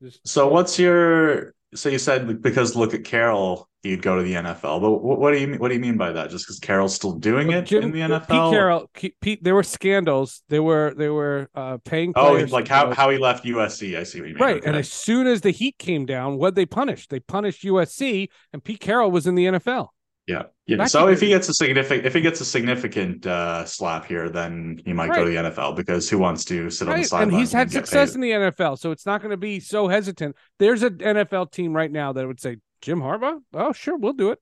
Just 0.01 0.27
so 0.27 0.47
what's 0.47 0.77
your 0.77 1.53
so 1.73 1.89
you 1.89 1.99
said 1.99 2.41
because 2.41 2.75
look 2.75 2.93
at 2.93 3.03
Carroll, 3.03 3.69
he'd 3.85 4.01
go 4.01 4.17
to 4.17 4.23
the 4.23 4.33
NFL. 4.33 4.81
But 4.81 4.91
what, 5.03 5.19
what 5.19 5.31
do 5.31 5.39
you 5.39 5.55
what 5.55 5.69
do 5.69 5.73
you 5.75 5.79
mean 5.79 5.97
by 5.97 6.11
that? 6.11 6.29
Just 6.29 6.45
because 6.45 6.59
Carroll's 6.59 6.95
still 6.95 7.13
doing 7.13 7.51
it 7.51 7.65
Jim, 7.65 7.83
in 7.83 7.91
the 7.91 7.99
NFL? 7.99 8.19
Pete 8.21 8.57
Carroll, 8.57 8.89
Pete, 9.21 9.43
there 9.43 9.55
were 9.55 9.63
scandals. 9.63 10.43
There 10.49 10.63
were 10.63 10.93
there 10.95 11.13
were 11.13 11.49
uh, 11.55 11.77
paying. 11.85 12.13
Oh, 12.15 12.33
like 12.49 12.67
how 12.67 12.93
how 12.93 13.09
he 13.09 13.17
left 13.17 13.45
USC. 13.45 13.97
I 13.97 14.03
see 14.03 14.19
what 14.19 14.29
you 14.29 14.35
mean. 14.35 14.43
Right, 14.43 14.57
okay. 14.57 14.67
and 14.67 14.75
as 14.75 14.91
soon 14.91 15.27
as 15.27 15.41
the 15.41 15.51
heat 15.51 15.77
came 15.77 16.05
down, 16.05 16.37
what 16.37 16.55
they 16.55 16.65
punished? 16.65 17.09
They 17.09 17.19
punished 17.19 17.63
USC, 17.63 18.29
and 18.53 18.63
Pete 18.63 18.79
Carroll 18.79 19.11
was 19.11 19.27
in 19.27 19.35
the 19.35 19.45
NFL. 19.45 19.89
Yeah. 20.27 20.43
Yeah. 20.65 20.85
so 20.85 21.07
if 21.07 21.21
he 21.21 21.27
gets 21.27 21.47
a 21.49 21.53
significant 21.53 22.07
if 22.07 22.15
he 22.15 22.21
gets 22.21 22.41
a 22.41 22.45
significant 22.45 23.27
uh, 23.27 23.65
slap 23.65 24.05
here, 24.05 24.29
then 24.29 24.81
he 24.83 24.93
might 24.93 25.09
right. 25.09 25.17
go 25.17 25.25
to 25.25 25.29
the 25.29 25.35
NFL 25.35 25.75
because 25.75 26.09
who 26.09 26.17
wants 26.17 26.43
to 26.45 26.71
sit 26.71 26.87
right. 26.87 26.95
on 26.95 27.01
the 27.01 27.07
sideline? 27.07 27.29
And 27.29 27.37
he's 27.37 27.51
had 27.51 27.63
and 27.63 27.71
success 27.71 28.09
paid? 28.09 28.15
in 28.15 28.21
the 28.21 28.31
NFL, 28.31 28.79
so 28.79 28.89
it's 28.89 29.05
not 29.05 29.21
going 29.21 29.29
to 29.31 29.37
be 29.37 29.59
so 29.59 29.87
hesitant. 29.87 30.35
There's 30.57 30.81
an 30.81 30.97
NFL 30.97 31.51
team 31.51 31.75
right 31.75 31.91
now 31.91 32.13
that 32.13 32.25
would 32.25 32.39
say 32.39 32.57
Jim 32.85 33.01
Harbaugh. 33.01 33.41
Oh, 33.51 33.73
sure, 33.73 33.97
we'll 33.97 34.13
do 34.13 34.29
it. 34.29 34.39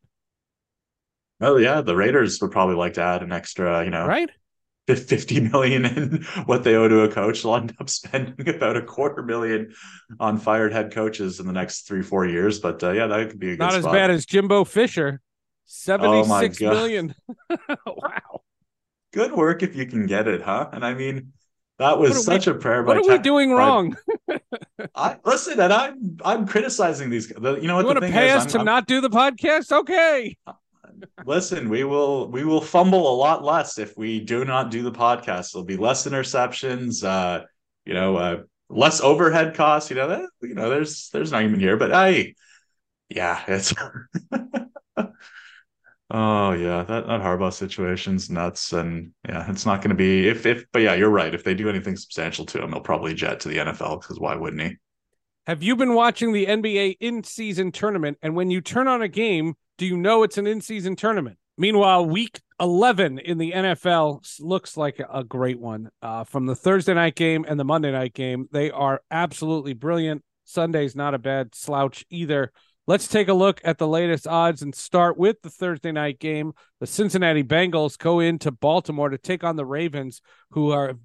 Oh 1.40 1.56
yeah, 1.56 1.80
the 1.80 1.96
Raiders 1.96 2.42
would 2.42 2.52
probably 2.52 2.76
like 2.76 2.96
to 2.96 3.02
add 3.02 3.24
an 3.24 3.32
extra, 3.32 3.86
you 3.86 3.90
know, 3.90 4.06
right, 4.06 4.30
50 4.88 5.40
million 5.40 5.86
in 5.86 6.24
what 6.46 6.66
they 6.66 6.76
owe 6.76 6.90
to 6.90 7.04
a 7.04 7.10
coach. 7.10 7.42
They'll 7.42 7.56
end 7.56 7.74
up 7.80 7.90
spending 7.90 8.50
about 8.50 8.76
a 8.76 8.82
quarter 8.82 9.24
million 9.24 9.74
on 10.20 10.38
fired 10.38 10.74
head 10.74 10.92
coaches 10.92 11.40
in 11.40 11.48
the 11.48 11.54
next 11.54 11.88
three, 11.88 12.02
four 12.02 12.26
years. 12.26 12.60
But 12.60 12.84
uh, 12.84 12.92
yeah, 12.92 13.08
that 13.08 13.30
could 13.30 13.40
be 13.40 13.52
a 13.52 13.52
good 13.52 13.60
not 13.60 13.76
as 13.76 13.86
bad 13.86 14.12
as 14.12 14.26
Jimbo 14.26 14.66
Fisher. 14.66 15.22
Seventy-six 15.64 16.62
oh 16.62 16.70
million. 16.70 17.16
wow. 17.88 18.42
Good 19.14 19.32
work 19.32 19.64
if 19.64 19.74
you 19.74 19.86
can 19.86 20.06
get 20.06 20.28
it, 20.28 20.42
huh? 20.42 20.70
And 20.74 20.86
I 20.86 20.96
mean, 20.96 21.32
that 21.80 21.98
was 21.98 22.26
such 22.26 22.48
we, 22.48 22.52
a 22.52 22.56
prayer. 22.56 22.84
What 22.84 22.98
are 22.98 23.08
we 23.08 23.20
doing 23.20 23.54
wrong? 23.54 23.96
I 24.96 25.18
listen, 25.24 25.60
and 25.60 25.72
I'm 25.72 26.18
I'm 26.24 26.48
criticizing 26.48 27.10
these. 27.10 27.28
The, 27.28 27.56
you 27.56 27.68
know 27.68 27.76
what? 27.76 27.82
You 27.82 27.88
want 27.88 28.02
to 28.02 28.12
pay 28.12 28.30
is, 28.30 28.38
us 28.38 28.44
I'm, 28.46 28.50
to 28.52 28.60
I'm, 28.60 28.66
not 28.66 28.88
do 28.88 29.02
the 29.02 29.10
podcast? 29.10 29.72
Okay. 29.72 30.38
Listen, 31.26 31.70
we 31.70 31.84
will 31.84 32.30
we 32.30 32.44
will 32.44 32.62
fumble 32.62 33.14
a 33.14 33.16
lot 33.16 33.44
less 33.44 33.78
if 33.78 33.98
we 33.98 34.20
do 34.20 34.46
not 34.46 34.72
do 34.72 34.84
the 34.84 34.92
podcast. 34.92 35.52
There'll 35.52 35.66
be 35.66 35.78
less 35.78 36.08
interceptions. 36.08 37.04
Uh, 37.04 37.46
you 37.86 37.94
know, 37.94 38.16
uh, 38.16 38.38
less 38.70 39.02
overhead 39.02 39.54
costs. 39.56 39.90
You 39.90 39.98
know, 39.98 40.08
that, 40.08 40.30
you 40.42 40.56
know, 40.56 40.70
there's 40.70 41.10
there's 41.10 41.32
an 41.32 41.36
argument 41.36 41.62
here, 41.62 41.78
but 41.78 41.94
I, 41.94 42.36
yeah, 43.10 43.44
it's. 43.48 43.74
Oh 46.12 46.52
yeah, 46.52 46.84
that 46.84 47.08
that 47.08 47.22
Harbaugh 47.22 47.54
situation's 47.54 48.30
nuts, 48.30 48.74
and 48.74 49.12
yeah, 49.28 49.50
it's 49.50 49.66
not 49.66 49.82
going 49.82 49.90
to 49.90 49.96
be 49.96 50.28
if 50.28 50.46
if. 50.46 50.66
But 50.72 50.82
yeah, 50.82 50.94
you're 50.94 51.10
right. 51.10 51.34
If 51.34 51.44
they 51.44 51.54
do 51.54 51.70
anything 51.70 51.96
substantial 51.96 52.46
to 52.48 52.62
him, 52.62 52.72
he'll 52.72 52.82
probably 52.82 53.14
jet 53.14 53.40
to 53.42 53.50
the 53.50 53.58
NFL 53.58 54.02
because 54.02 54.20
why 54.20 54.36
wouldn't 54.36 54.62
he? 54.62 54.78
Have 55.48 55.64
you 55.64 55.76
been 55.76 55.94
watching 55.94 56.32
the 56.32 56.46
NBA 56.46 56.98
in-season 57.02 57.74
tournament? 57.74 58.18
And 58.22 58.34
when 58.34 58.50
you 58.50 58.62
turn 58.62 58.88
on 58.88 59.02
a 59.02 59.10
game, 59.10 59.56
do 59.78 59.86
you 59.86 59.98
know 59.98 60.24
it's 60.24 60.38
an 60.38 60.48
in-season 60.48 60.96
tournament? 60.96 61.38
Meanwhile, 61.58 62.06
week 62.06 62.40
11 62.60 63.20
in 63.20 63.38
the 63.38 63.52
NFL 63.52 64.40
looks 64.40 64.78
like 64.78 65.02
a 65.12 65.24
great 65.24 65.60
one. 65.60 65.90
Uh, 66.02 66.24
from 66.24 66.46
the 66.46 66.56
Thursday 66.56 66.94
night 66.94 67.16
game 67.16 67.46
and 67.48 67.60
the 67.60 67.66
Monday 67.66 67.92
night 67.92 68.14
game, 68.14 68.48
they 68.52 68.72
are 68.72 69.02
absolutely 69.12 69.74
brilliant. 69.74 70.24
Sunday's 70.46 70.96
not 70.96 71.14
a 71.14 71.20
bad 71.20 71.54
slouch 71.54 72.06
either. 72.10 72.52
Let's 72.86 73.08
take 73.08 73.30
a 73.30 73.34
look 73.34 73.62
at 73.64 73.78
the 73.78 73.88
latest 73.88 74.28
odds 74.28 74.62
and 74.62 74.76
start 74.76 75.18
with 75.18 75.42
the 75.42 75.50
Thursday 75.50 75.94
night 75.94 76.20
game. 76.20 76.52
The 76.82 76.88
Cincinnati 76.88 77.44
Bengals 77.44 77.98
go 77.98 78.20
into 78.20 78.52
Baltimore 78.52 79.08
to 79.10 79.18
take 79.18 79.46
on 79.46 79.56
the 79.56 79.66
Ravens, 79.66 80.22
who 80.52 80.72
are 80.72 80.96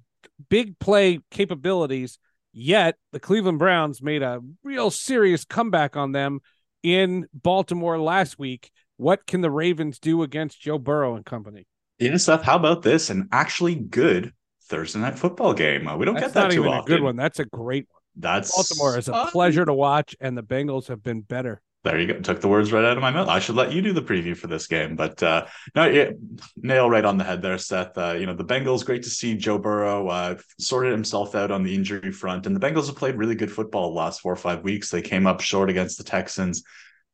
big 0.49 0.77
play 0.79 1.19
capabilities. 1.31 2.19
Yet 2.51 2.95
the 3.13 3.19
Cleveland 3.21 3.59
Browns 3.59 4.01
made 4.01 4.23
a 4.23 4.41
real 4.61 4.91
serious 4.91 5.45
comeback 5.45 5.95
on 5.95 6.11
them 6.11 6.41
in 6.83 7.27
Baltimore 7.33 7.97
last 7.97 8.37
week. 8.37 8.71
What 8.97 9.25
can 9.25 9.39
the 9.39 9.51
Ravens 9.51 9.99
do 9.99 10.23
against 10.23 10.59
Joe 10.59 10.79
Burrow 10.79 11.15
and 11.15 11.25
company? 11.25 11.65
Yeah, 11.97 12.17
Seth, 12.17 12.43
how 12.43 12.57
about 12.57 12.81
this? 12.81 13.09
An 13.09 13.29
actually 13.31 13.75
good 13.75 14.33
Thursday 14.63 14.99
night 14.99 15.17
football 15.17 15.53
game. 15.53 15.87
Uh, 15.87 15.95
we 15.95 16.05
don't 16.05 16.15
That's 16.15 16.33
get 16.33 16.49
that 16.49 16.51
too 16.51 16.67
often. 16.67 16.93
A 16.93 16.97
good 16.97 17.03
one. 17.03 17.15
That's 17.15 17.39
a 17.39 17.45
great 17.45 17.87
one. 17.89 18.01
That's 18.17 18.53
Baltimore 18.53 18.97
is 18.97 19.07
a 19.07 19.27
pleasure 19.31 19.63
to 19.63 19.73
watch, 19.73 20.13
and 20.19 20.37
the 20.37 20.43
Bengals 20.43 20.87
have 20.87 21.01
been 21.01 21.21
better. 21.21 21.61
There 21.83 21.97
you 21.97 22.07
go. 22.07 22.19
Took 22.19 22.41
the 22.41 22.49
words 22.49 22.73
right 22.73 22.83
out 22.83 22.97
of 22.97 23.01
my 23.01 23.11
mouth. 23.11 23.29
I 23.29 23.39
should 23.39 23.55
let 23.55 23.71
you 23.71 23.81
do 23.81 23.93
the 23.93 24.01
preview 24.01 24.35
for 24.35 24.47
this 24.47 24.67
game, 24.67 24.97
but 24.97 25.23
uh, 25.23 25.45
no, 25.75 25.85
yeah, 25.85 26.09
nail 26.57 26.89
right 26.89 27.05
on 27.05 27.17
the 27.17 27.23
head 27.23 27.41
there, 27.41 27.57
Seth. 27.57 27.97
Uh, 27.97 28.15
you 28.19 28.25
know 28.25 28.33
the 28.33 28.43
Bengals. 28.43 28.85
Great 28.85 29.03
to 29.03 29.09
see 29.09 29.35
Joe 29.35 29.57
Burrow 29.57 30.09
uh, 30.09 30.35
sorted 30.59 30.91
himself 30.91 31.35
out 31.35 31.51
on 31.51 31.63
the 31.63 31.73
injury 31.73 32.11
front, 32.11 32.45
and 32.45 32.55
the 32.55 32.59
Bengals 32.59 32.87
have 32.87 32.97
played 32.97 33.15
really 33.15 33.35
good 33.35 33.51
football 33.51 33.91
the 33.91 33.97
last 33.97 34.19
four 34.19 34.33
or 34.33 34.37
five 34.37 34.61
weeks. 34.61 34.89
They 34.89 35.01
came 35.01 35.25
up 35.25 35.39
short 35.39 35.69
against 35.69 35.97
the 35.97 36.03
Texans 36.03 36.63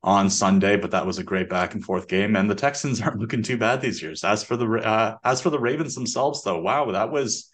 on 0.01 0.31
Sunday, 0.31 0.77
but 0.77 0.91
that 0.91 1.05
was 1.05 1.19
a 1.19 1.23
great 1.23 1.47
back 1.47 1.75
and 1.75 1.83
forth 1.83 2.07
game. 2.07 2.35
And 2.35 2.49
the 2.49 2.55
Texans 2.55 3.01
aren't 3.03 3.19
looking 3.19 3.43
too 3.43 3.57
bad 3.57 3.81
these 3.81 4.01
years. 4.01 4.23
As 4.23 4.43
for 4.43 4.57
the 4.57 4.67
uh, 4.67 5.17
as 5.23 5.41
for 5.41 5.51
the 5.51 5.59
Ravens 5.59 5.93
themselves, 5.93 6.41
though, 6.43 6.59
wow, 6.59 6.91
that 6.91 7.11
was 7.11 7.51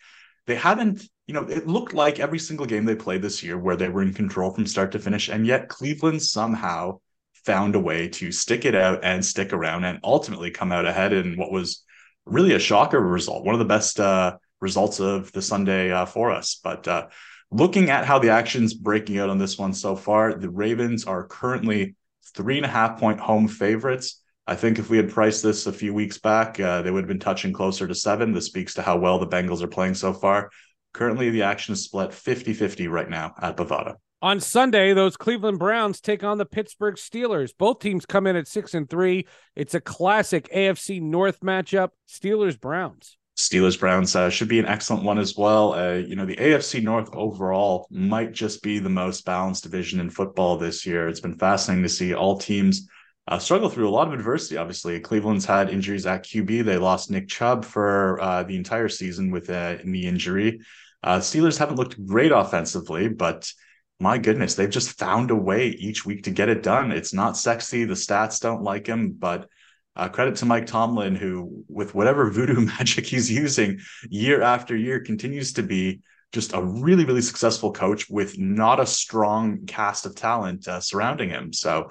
they 0.48 0.56
haven't. 0.56 1.04
You 1.28 1.36
know, 1.36 1.44
it 1.44 1.68
looked 1.68 1.94
like 1.94 2.20
every 2.20 2.40
single 2.40 2.66
game 2.66 2.84
they 2.84 2.96
played 2.96 3.22
this 3.22 3.42
year 3.42 3.58
where 3.58 3.78
they 3.78 3.88
were 3.88 4.02
in 4.02 4.14
control 4.14 4.52
from 4.54 4.66
start 4.66 4.92
to 4.92 5.00
finish, 5.00 5.30
and 5.30 5.48
yet 5.48 5.70
Cleveland 5.70 6.22
somehow 6.22 7.00
found 7.46 7.76
a 7.76 7.80
way 7.80 8.08
to 8.08 8.32
stick 8.32 8.66
it 8.66 8.76
out 8.76 9.00
and 9.04 9.26
stick 9.26 9.54
around 9.54 9.84
and 9.84 10.00
ultimately 10.04 10.52
come 10.52 10.72
out 10.72 10.86
ahead 10.86 11.14
in 11.14 11.38
what 11.38 11.52
was 11.52 11.84
really 12.26 12.54
a 12.54 12.60
shocker 12.60 13.00
result, 13.00 13.46
one 13.46 13.56
of 13.56 13.60
the 13.60 13.66
best 13.66 14.00
uh, 14.00 14.38
results 14.60 15.00
of 15.00 15.32
the 15.32 15.42
Sunday 15.42 15.92
uh, 15.92 16.06
for 16.06 16.32
us. 16.32 16.60
But 16.64 16.88
uh, 16.88 17.08
looking 17.50 17.90
at 17.90 18.06
how 18.06 18.20
the 18.20 18.30
action's 18.30 18.74
breaking 18.74 19.20
out 19.20 19.30
on 19.30 19.38
this 19.38 19.58
one 19.58 19.74
so 19.74 19.96
far, 19.96 20.34
the 20.34 20.50
Ravens 20.50 21.06
are 21.06 21.28
currently 21.28 21.96
three 22.34 22.58
and 22.58 22.66
a 22.66 22.70
half 22.70 23.00
point 23.00 23.20
home 23.20 23.48
favorites. 23.48 24.21
I 24.48 24.56
think 24.56 24.80
if 24.80 24.90
we 24.90 24.98
had 24.98 25.10
priced 25.10 25.44
this 25.44 25.68
a 25.68 25.74
few 25.74 25.94
weeks 25.94 26.18
back, 26.18 26.60
uh, 26.60 26.82
they 26.82 26.92
would 26.92 27.04
have 27.04 27.08
been 27.08 27.20
touching 27.20 27.54
closer 27.54 27.88
to 27.88 27.96
seven. 27.96 28.34
This 28.34 28.48
speaks 28.48 28.74
to 28.76 28.82
how 28.82 28.98
well 28.98 29.20
the 29.20 29.28
Bengals 29.28 29.62
are 29.62 29.68
playing 29.68 29.94
so 29.94 30.14
far. 30.14 30.50
Currently, 30.94 31.30
the 31.30 31.44
action 31.44 31.74
is 31.74 31.84
split 31.84 32.14
50 32.14 32.54
50 32.54 32.88
right 32.88 33.10
now 33.10 33.34
at 33.42 33.56
Bovada. 33.56 33.96
On 34.24 34.40
Sunday, 34.40 34.94
those 34.94 35.18
Cleveland 35.18 35.58
Browns 35.58 36.00
take 36.00 36.24
on 36.24 36.38
the 36.38 36.46
Pittsburgh 36.46 36.96
Steelers. 36.96 37.52
Both 37.58 37.80
teams 37.80 38.06
come 38.06 38.28
in 38.28 38.36
at 38.36 38.48
six 38.48 38.74
and 38.74 38.88
three. 38.88 39.26
It's 39.56 39.74
a 39.74 39.82
classic 39.82 40.48
AFC 40.54 41.02
North 41.02 41.40
matchup. 41.40 41.90
Steelers 42.08 42.60
Browns. 42.60 43.18
Steelers 43.38 43.80
Browns 43.80 44.16
uh, 44.16 44.30
should 44.30 44.50
be 44.50 44.60
an 44.60 44.68
excellent 44.68 45.04
one 45.04 45.18
as 45.18 45.36
well. 45.36 45.74
Uh, 45.74 45.94
you 45.94 46.16
know, 46.16 46.26
the 46.26 46.36
AFC 46.36 46.84
North 46.84 47.10
overall 47.14 47.88
might 47.90 48.34
just 48.34 48.62
be 48.62 48.78
the 48.78 48.90
most 48.90 49.26
balanced 49.26 49.64
division 49.64 50.00
in 50.00 50.12
football 50.12 50.58
this 50.58 50.86
year. 50.86 51.08
It's 51.08 51.22
been 51.22 51.40
fascinating 51.40 51.84
to 51.84 51.90
see 51.90 52.14
all 52.14 52.38
teams 52.38 52.88
uh, 53.28 53.40
struggle 53.40 53.70
through 53.70 53.88
a 53.88 53.92
lot 53.92 54.08
of 54.08 54.14
adversity. 54.14 54.58
Obviously, 54.58 55.00
Cleveland's 55.00 55.46
had 55.46 55.70
injuries 55.70 56.06
at 56.06 56.24
QB. 56.24 56.66
They 56.66 56.78
lost 56.78 57.12
Nick 57.12 57.28
Chubb 57.28 57.66
for 57.66 58.20
uh, 58.22 58.44
the 58.44 58.56
entire 58.56 58.90
season 58.90 59.32
with 59.32 59.50
a 59.50 59.80
knee 59.84 60.06
injury. 60.06 60.62
Uh, 61.04 61.20
Steelers 61.20 61.58
haven't 61.58 61.78
looked 61.78 62.04
great 62.06 62.32
offensively, 62.32 63.08
but 63.08 63.52
my 64.00 64.18
goodness, 64.18 64.56
they've 64.56 64.70
just 64.70 64.98
found 64.98 65.30
a 65.30 65.36
way 65.36 65.68
each 65.68 66.06
week 66.06 66.24
to 66.24 66.32
get 66.32 66.50
it 66.50 66.64
done. 66.64 66.92
It's 66.92 67.14
not 67.14 67.38
sexy. 67.38 67.86
The 67.86 67.94
stats 67.94 68.40
don't 68.40 68.64
like 68.64 68.88
him, 68.88 69.12
but 69.12 69.48
uh, 69.96 70.10
credit 70.10 70.38
to 70.38 70.46
Mike 70.46 70.66
Tomlin, 70.66 71.16
who, 71.16 71.64
with 71.68 71.94
whatever 71.94 72.30
voodoo 72.32 72.62
magic 72.66 73.06
he's 73.06 73.32
using 73.32 73.80
year 74.10 74.42
after 74.42 74.76
year, 74.76 75.02
continues 75.02 75.54
to 75.54 75.64
be 75.64 76.02
just 76.32 76.54
a 76.54 76.64
really, 76.64 77.06
really 77.06 77.22
successful 77.22 77.74
coach 77.74 78.10
with 78.10 78.40
not 78.40 78.80
a 78.80 78.86
strong 78.86 79.66
cast 79.66 80.06
of 80.06 80.16
talent 80.16 80.68
uh, 80.68 80.80
surrounding 80.80 81.30
him. 81.30 81.52
So, 81.54 81.90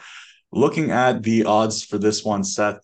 looking 0.53 0.91
at 0.91 1.23
the 1.23 1.45
odds 1.45 1.85
for 1.85 1.99
this 1.99 2.25
one, 2.25 2.45
Seth, 2.45 2.81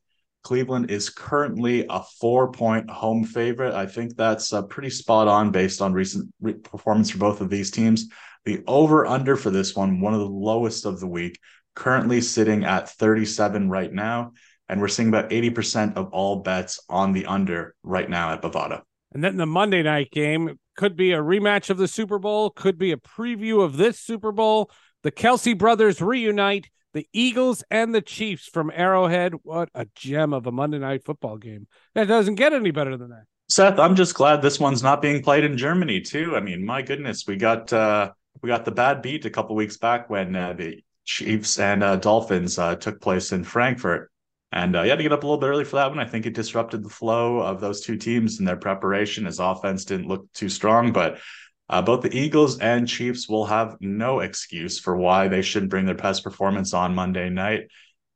Cleveland 0.47 0.93
is 0.93 1.11
currently 1.11 1.87
a 1.91 2.03
four 2.21 2.53
point 2.53 2.89
home 2.89 3.25
favorite. 3.25 3.75
I 3.75 3.87
think 3.87 4.17
that's 4.17 4.53
uh, 4.53 4.63
pretty 4.63 4.91
spot 4.91 5.27
on 5.27 5.51
based 5.51 5.83
on 5.83 5.93
recent 5.93 6.33
re- 6.41 6.55
performance 6.55 7.11
for 7.11 7.19
both 7.19 7.41
of 7.41 7.51
these 7.51 7.73
teams. 7.73 8.09
The 8.45 8.63
over 8.69 9.07
under 9.07 9.35
for 9.35 9.51
this 9.51 9.75
one, 9.75 10.01
one 10.01 10.15
of 10.15 10.21
the 10.21 10.27
lowest 10.27 10.87
of 10.87 11.01
the 11.01 11.09
week, 11.09 11.41
currently 11.75 12.21
sitting 12.21 12.65
at 12.65 12.89
37 12.91 13.69
right 13.69 13.93
now. 13.93 14.35
And 14.69 14.81
we're 14.81 14.87
seeing 14.87 15.09
about 15.09 15.31
80% 15.31 15.97
of 15.97 16.13
all 16.13 16.43
bets 16.43 16.79
on 16.89 17.13
the 17.13 17.27
under 17.27 17.75
right 17.83 18.09
now 18.09 18.33
at 18.33 18.43
Bovada. 18.43 18.83
And 19.13 19.25
then 19.25 19.37
the 19.37 19.47
Monday 19.47 19.83
night 19.83 20.13
game 20.13 20.61
could 20.77 20.95
be 20.95 21.13
a 21.13 21.19
rematch 21.19 21.71
of 21.71 21.79
the 21.79 21.89
Super 21.89 22.21
Bowl, 22.21 22.51
could 22.51 22.79
be 22.79 22.93
a 22.93 22.97
preview 22.97 23.65
of 23.65 23.77
this 23.77 23.99
Super 23.99 24.31
Bowl. 24.31 24.71
The 25.03 25.11
Kelce 25.11 25.59
brothers 25.59 26.01
reunite 26.01 26.69
the 26.97 27.07
Eagles 27.13 27.63
and 27.71 27.95
the 27.95 28.01
Chiefs 28.01 28.49
from 28.49 28.73
Arrowhead. 28.75 29.35
What 29.43 29.69
a 29.75 29.87
gem 29.95 30.33
of 30.33 30.47
a 30.47 30.51
Monday 30.51 30.79
night 30.79 31.05
football 31.05 31.37
game. 31.37 31.67
That 31.95 32.09
doesn't 32.09 32.37
get 32.37 32.55
any 32.55 32.71
better 32.71 32.97
than 32.97 33.11
that. 33.11 33.25
Seth, 33.51 33.79
I'm 33.79 33.95
just 33.95 34.15
glad 34.15 34.41
this 34.41 34.59
one's 34.59 34.83
not 34.83 35.03
being 35.03 35.23
played 35.23 35.45
in 35.45 35.59
Germany 35.59 36.01
too. 36.01 36.35
I 36.35 36.41
mean, 36.41 36.65
my 36.65 36.81
goodness, 36.81 37.25
we 37.27 37.37
got 37.37 37.71
uh 37.73 38.13
we 38.43 38.49
got 38.49 38.65
the 38.65 38.71
bad 38.71 39.03
beat 39.03 39.27
a 39.27 39.31
couple 39.31 39.55
weeks 39.57 39.77
back 39.77 40.09
when 40.09 40.35
uh, 40.35 40.55
the 40.55 40.83
Chiefs 41.05 41.59
and 41.59 41.85
uh, 41.85 41.97
Dolphins 41.97 42.59
uh, 42.59 42.77
took 42.77 43.01
place 43.01 43.31
in 43.33 43.45
Frankfurt. 43.45 44.11
And 44.53 44.75
uh, 44.75 44.83
you 44.83 44.91
had 44.91 44.97
to 44.97 45.03
get 45.03 45.13
up 45.13 45.23
a 45.23 45.27
little 45.27 45.41
bit 45.41 45.49
early 45.49 45.65
for 45.65 45.77
that 45.77 45.91
one. 45.91 45.99
I 45.99 46.07
think 46.07 46.25
it 46.25 46.35
disrupted 46.35 46.83
the 46.83 46.89
flow 46.89 47.39
of 47.39 47.61
those 47.61 47.81
two 47.83 47.97
teams 47.97 48.39
and 48.39 48.49
their 48.49 48.57
preparation. 48.57 49.27
His 49.27 49.39
offense 49.39 49.85
didn't 49.85 50.09
look 50.09 50.33
too 50.33 50.49
strong, 50.49 50.93
but 50.93 51.19
Uh, 51.69 51.83
both 51.83 52.03
the 52.03 52.17
Eagles 52.17 52.59
and 52.59 52.87
Chiefs 52.87 53.29
will 53.29 53.47
have 53.47 53.77
no 53.81 54.21
excuse 54.21 54.79
for 54.79 54.97
why 54.97 55.29
they 55.29 55.43
shouldn't 55.43 55.71
bring 55.71 55.87
their 55.87 55.95
best 55.95 56.23
performance 56.23 56.73
on 56.73 56.95
Monday 56.95 57.29
night. 57.29 57.69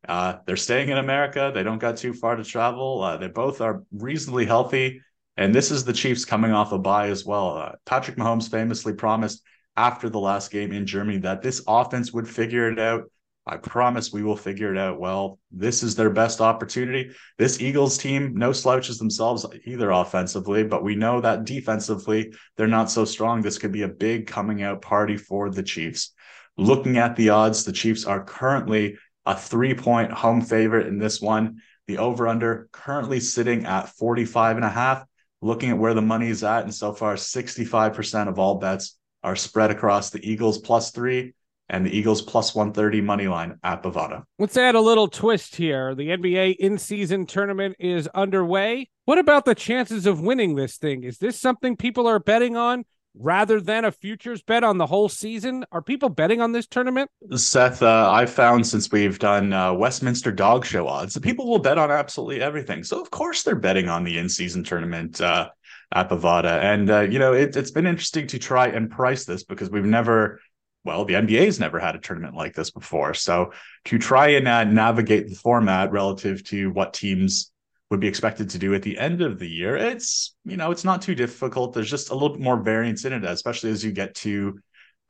Uh, 0.08 0.36
they're 0.46 0.56
staying 0.56 0.88
in 0.88 0.98
America. 0.98 1.50
They 1.54 1.62
don't 1.62 1.78
got 1.78 1.96
too 1.96 2.14
far 2.14 2.36
to 2.36 2.44
travel. 2.44 3.02
Uh, 3.02 3.16
they 3.16 3.28
both 3.28 3.60
are 3.60 3.82
reasonably 3.92 4.46
healthy. 4.46 5.02
And 5.36 5.54
this 5.54 5.70
is 5.70 5.84
the 5.84 5.92
Chiefs 5.92 6.24
coming 6.24 6.52
off 6.52 6.72
a 6.72 6.78
bye 6.78 7.08
as 7.08 7.24
well. 7.24 7.56
Uh, 7.56 7.72
Patrick 7.86 8.16
Mahomes 8.16 8.50
famously 8.50 8.94
promised 8.94 9.42
after 9.76 10.08
the 10.08 10.20
last 10.20 10.50
game 10.50 10.72
in 10.72 10.86
Germany 10.86 11.18
that 11.18 11.42
this 11.42 11.62
offense 11.66 12.12
would 12.12 12.28
figure 12.28 12.70
it 12.70 12.78
out. 12.78 13.10
I 13.46 13.56
promise 13.56 14.12
we 14.12 14.22
will 14.22 14.36
figure 14.36 14.72
it 14.72 14.78
out 14.78 15.00
well. 15.00 15.38
This 15.50 15.82
is 15.82 15.96
their 15.96 16.10
best 16.10 16.40
opportunity. 16.40 17.10
This 17.38 17.60
Eagles 17.60 17.96
team, 17.96 18.34
no 18.34 18.52
slouches 18.52 18.98
themselves 18.98 19.46
either 19.64 19.90
offensively, 19.90 20.62
but 20.62 20.84
we 20.84 20.94
know 20.94 21.20
that 21.20 21.44
defensively, 21.44 22.34
they're 22.56 22.66
not 22.66 22.90
so 22.90 23.04
strong. 23.04 23.40
This 23.40 23.58
could 23.58 23.72
be 23.72 23.82
a 23.82 23.88
big 23.88 24.26
coming 24.26 24.62
out 24.62 24.82
party 24.82 25.16
for 25.16 25.50
the 25.50 25.62
Chiefs. 25.62 26.12
Looking 26.58 26.98
at 26.98 27.16
the 27.16 27.30
odds, 27.30 27.64
the 27.64 27.72
Chiefs 27.72 28.04
are 28.04 28.22
currently 28.22 28.98
a 29.24 29.36
three 29.36 29.74
point 29.74 30.12
home 30.12 30.42
favorite 30.42 30.86
in 30.86 30.98
this 30.98 31.20
one. 31.20 31.60
The 31.86 31.98
over 31.98 32.28
under 32.28 32.68
currently 32.72 33.20
sitting 33.20 33.64
at 33.64 33.88
45 33.88 34.56
and 34.56 34.64
a 34.64 34.70
half. 34.70 35.04
Looking 35.42 35.70
at 35.70 35.78
where 35.78 35.94
the 35.94 36.02
money 36.02 36.28
is 36.28 36.44
at, 36.44 36.64
and 36.64 36.74
so 36.74 36.92
far, 36.92 37.14
65% 37.14 38.28
of 38.28 38.38
all 38.38 38.56
bets 38.56 38.98
are 39.22 39.36
spread 39.36 39.70
across 39.70 40.10
the 40.10 40.20
Eagles 40.22 40.58
plus 40.58 40.90
three 40.90 41.32
and 41.70 41.86
the 41.86 41.96
Eagles 41.96 42.20
plus 42.20 42.54
130 42.54 43.00
money 43.00 43.28
line 43.28 43.58
at 43.62 43.82
Bovada. 43.82 44.24
Let's 44.38 44.56
add 44.56 44.74
a 44.74 44.80
little 44.80 45.08
twist 45.08 45.56
here. 45.56 45.94
The 45.94 46.08
NBA 46.08 46.56
in 46.56 46.76
season 46.76 47.26
tournament 47.26 47.76
is 47.78 48.08
underway. 48.08 48.90
What 49.06 49.18
about 49.18 49.44
the 49.44 49.54
chances 49.54 50.06
of 50.06 50.20
winning 50.20 50.56
this 50.56 50.76
thing? 50.76 51.04
Is 51.04 51.18
this 51.18 51.40
something 51.40 51.76
people 51.76 52.06
are 52.06 52.18
betting 52.18 52.56
on? 52.56 52.84
rather 53.14 53.60
than 53.60 53.84
a 53.84 53.90
futures 53.90 54.42
bet 54.42 54.64
on 54.64 54.78
the 54.78 54.86
whole 54.86 55.08
season? 55.08 55.64
Are 55.72 55.82
people 55.82 56.08
betting 56.08 56.40
on 56.40 56.52
this 56.52 56.66
tournament? 56.66 57.10
Seth, 57.34 57.82
uh, 57.82 58.10
I've 58.10 58.30
found 58.30 58.66
since 58.66 58.90
we've 58.90 59.18
done 59.18 59.52
uh, 59.52 59.72
Westminster 59.72 60.32
Dog 60.32 60.64
Show 60.64 60.86
odds, 60.86 61.14
that 61.14 61.22
people 61.22 61.48
will 61.48 61.58
bet 61.58 61.78
on 61.78 61.90
absolutely 61.90 62.40
everything. 62.40 62.84
So 62.84 63.00
of 63.00 63.10
course 63.10 63.42
they're 63.42 63.56
betting 63.56 63.88
on 63.88 64.04
the 64.04 64.18
in-season 64.18 64.64
tournament 64.64 65.20
uh, 65.20 65.50
at 65.92 66.08
Bovada, 66.08 66.60
and 66.62 66.90
uh, 66.90 67.00
you 67.00 67.18
know 67.18 67.32
it, 67.32 67.56
it's 67.56 67.72
been 67.72 67.86
interesting 67.86 68.26
to 68.28 68.38
try 68.38 68.68
and 68.68 68.90
price 68.90 69.24
this 69.24 69.44
because 69.44 69.70
we've 69.70 69.84
never. 69.84 70.40
Well, 70.84 71.04
the 71.04 71.14
NBA's 71.14 71.60
never 71.60 71.78
had 71.78 71.94
a 71.94 71.98
tournament 71.98 72.34
like 72.34 72.54
this 72.54 72.70
before. 72.70 73.12
So 73.14 73.52
to 73.86 73.98
try 73.98 74.28
and 74.28 74.48
uh, 74.48 74.64
navigate 74.64 75.28
the 75.28 75.34
format 75.34 75.92
relative 75.92 76.42
to 76.44 76.70
what 76.70 76.94
teams 76.94 77.52
would 77.90 78.00
be 78.00 78.08
expected 78.08 78.50
to 78.50 78.58
do 78.58 78.72
at 78.74 78.82
the 78.82 78.96
end 78.98 79.20
of 79.20 79.38
the 79.38 79.48
year. 79.48 79.76
It's, 79.76 80.36
you 80.44 80.56
know, 80.56 80.70
it's 80.70 80.84
not 80.84 81.02
too 81.02 81.14
difficult. 81.14 81.74
There's 81.74 81.90
just 81.90 82.10
a 82.10 82.14
little 82.14 82.30
bit 82.30 82.40
more 82.40 82.56
variance 82.56 83.04
in 83.04 83.12
it, 83.12 83.24
especially 83.24 83.70
as 83.70 83.84
you 83.84 83.90
get 83.90 84.14
to 84.16 84.60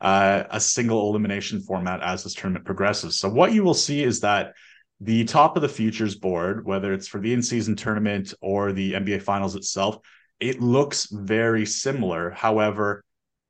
uh, 0.01 0.43
a 0.49 0.59
single 0.59 1.09
elimination 1.09 1.61
format 1.61 2.01
as 2.01 2.23
this 2.23 2.33
tournament 2.33 2.65
progresses. 2.65 3.19
So 3.19 3.29
what 3.29 3.53
you 3.53 3.63
will 3.63 3.75
see 3.75 4.03
is 4.03 4.21
that 4.21 4.53
the 4.99 5.25
top 5.25 5.55
of 5.55 5.61
the 5.61 5.69
futures 5.69 6.15
board, 6.15 6.65
whether 6.65 6.91
it's 6.91 7.07
for 7.07 7.19
the 7.19 7.33
in-season 7.33 7.75
tournament 7.75 8.33
or 8.41 8.71
the 8.71 8.93
NBA 8.93 9.21
finals 9.21 9.55
itself, 9.55 9.97
it 10.39 10.59
looks 10.59 11.07
very 11.11 11.67
similar. 11.67 12.31
However, 12.31 13.03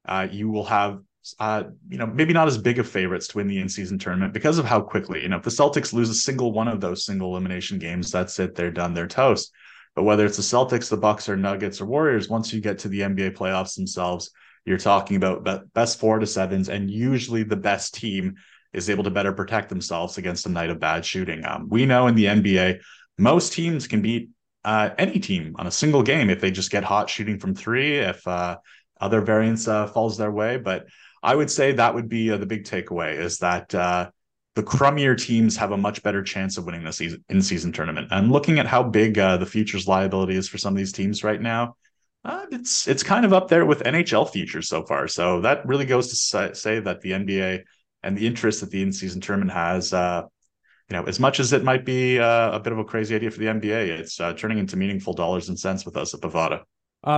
uh, 0.06 0.28
you 0.30 0.50
will 0.50 0.66
have 0.66 1.00
uh, 1.40 1.63
you 1.90 1.98
know, 1.98 2.08
maybe 2.08 2.34
not 2.34 2.48
as 2.48 2.58
big 2.58 2.80
of 2.80 2.90
favorites 2.90 3.28
to 3.28 3.38
win 3.38 3.48
the 3.48 3.60
in-season 3.60 4.00
tournament 4.00 4.34
because 4.34 4.58
of 4.58 4.66
how 4.66 4.82
quickly. 4.82 5.22
You 5.22 5.30
know, 5.30 5.38
if 5.38 5.44
the 5.44 5.50
Celtics 5.50 5.94
lose 5.94 6.10
a 6.10 6.16
single 6.16 6.51
one 6.51 6.68
of 6.68 6.82
those 6.82 7.06
single 7.06 7.32
elimination 7.32 7.80
games, 7.80 8.12
that's 8.12 8.40
it. 8.40 8.56
They're 8.56 8.72
done. 8.72 8.94
They're 8.94 9.08
toast. 9.08 9.51
But 9.96 10.04
whether 10.04 10.25
it's 10.25 10.38
the 10.38 10.44
Celtics, 10.44 10.90
the 10.90 10.98
Bucks, 10.98 11.28
or 11.30 11.36
Nuggets 11.36 11.82
or 11.82 11.86
Warriors, 11.86 12.30
once 12.30 12.54
you 12.54 12.62
get 12.62 12.80
to 12.80 12.88
the 12.88 13.01
NBA 13.01 13.36
playoffs 13.36 13.75
themselves, 13.75 14.32
you're 14.66 14.78
talking 14.78 15.18
about 15.18 15.74
best 15.74 16.00
four 16.00 16.20
to 16.20 16.28
sevens, 16.28 16.70
and 16.70 16.90
usually 16.90 17.44
the 17.44 17.56
best 17.56 17.96
team 17.96 18.36
is 18.74 18.90
able 18.90 19.04
to 19.04 19.10
better 19.10 19.34
protect 19.34 19.70
themselves 19.70 20.18
against 20.18 20.46
a 20.46 20.50
night 20.50 20.70
of 20.70 20.80
bad 20.80 21.04
shooting. 21.04 21.46
Um, 21.46 21.67
we 21.69 21.86
know 21.86 22.08
in 22.08 22.15
the 22.15 22.26
NBA, 22.26 22.80
most 23.17 23.54
teams 23.54 23.88
can 23.88 24.02
beat 24.02 24.30
uh, 24.63 24.91
any 24.98 25.19
team 25.19 25.56
on 25.58 25.67
a 25.67 25.72
single 25.72 26.04
game 26.04 26.30
if 26.30 26.39
they 26.39 26.52
just 26.52 26.72
get 26.72 26.84
hot 26.84 27.10
shooting 27.10 27.39
from 27.39 27.56
three, 27.56 27.98
if 27.98 28.26
uh, 28.28 28.58
other 29.00 29.22
variance 29.22 29.67
uh, 29.67 29.88
falls 29.88 30.17
their 30.17 30.32
way. 30.32 30.58
But 30.58 30.86
I 31.23 31.36
would 31.36 31.51
say 31.51 31.73
that 31.73 31.93
would 31.93 32.10
be 32.10 32.31
uh, 32.31 32.38
the 32.38 32.45
big 32.45 32.63
takeaway 32.63 33.17
is 33.17 33.39
that 33.39 33.73
uh, 33.75 34.10
the 34.55 34.63
crummier 34.63 35.17
teams 35.17 35.55
have 35.57 35.71
a 35.71 35.77
much 35.77 36.01
better 36.03 36.23
chance 36.23 36.57
of 36.57 36.65
winning 36.65 36.84
the 36.84 36.91
season 36.91 37.23
in 37.29 37.41
season 37.41 37.71
tournament. 37.71 38.07
And 38.12 38.31
looking 38.31 38.60
at 38.60 38.65
how 38.65 38.84
big 38.84 39.19
uh, 39.19 39.38
the 39.38 39.45
futures 39.45 39.88
liability 39.88 40.36
is 40.36 40.47
for 40.47 40.57
some 40.57 40.73
of 40.73 40.77
these 40.77 40.91
teams 40.91 41.23
right 41.23 41.41
now, 41.41 41.75
uh, 42.25 42.45
it's 42.51 42.88
it's 42.88 43.03
kind 43.03 43.25
of 43.25 43.34
up 43.34 43.47
there 43.47 43.65
with 43.65 43.84
NHL 43.84 44.29
futures 44.29 44.67
so 44.67 44.84
far. 44.84 45.07
So 45.07 45.41
that 45.41 45.65
really 45.65 45.86
goes 45.86 46.10
to 46.10 46.53
say, 46.55 46.79
that 46.79 47.01
the 47.01 47.12
NBA 47.12 47.63
and 48.03 48.17
the 48.17 48.27
interest 48.27 48.62
that 48.62 48.71
the 48.71 48.81
in 48.81 48.91
season 48.91 49.21
tournament 49.21 49.51
has. 49.51 49.93
Uh, 49.93 50.23
you 50.89 50.97
know, 50.97 51.05
as 51.05 51.21
much 51.21 51.39
as 51.39 51.53
it 51.53 51.63
might 51.63 51.86
be 51.86 52.19
uh, 52.19 52.51
a 52.51 52.60
bit 52.60 52.73
of 52.73 52.79
a 52.79 52.84
crazy 52.84 53.15
idea 53.15 53.31
for 53.31 53.39
the 53.39 53.45
NBA, 53.45 53.88
it's 53.88 54.17
turning 54.38 54.57
into 54.57 54.75
meaningful 54.75 55.13
dollars 55.13 55.47
and 55.47 55.57
cents 55.57 55.86
with 55.86 55.95
us 55.95 56.13
at 56.13 56.19
Bovada. 56.19 56.63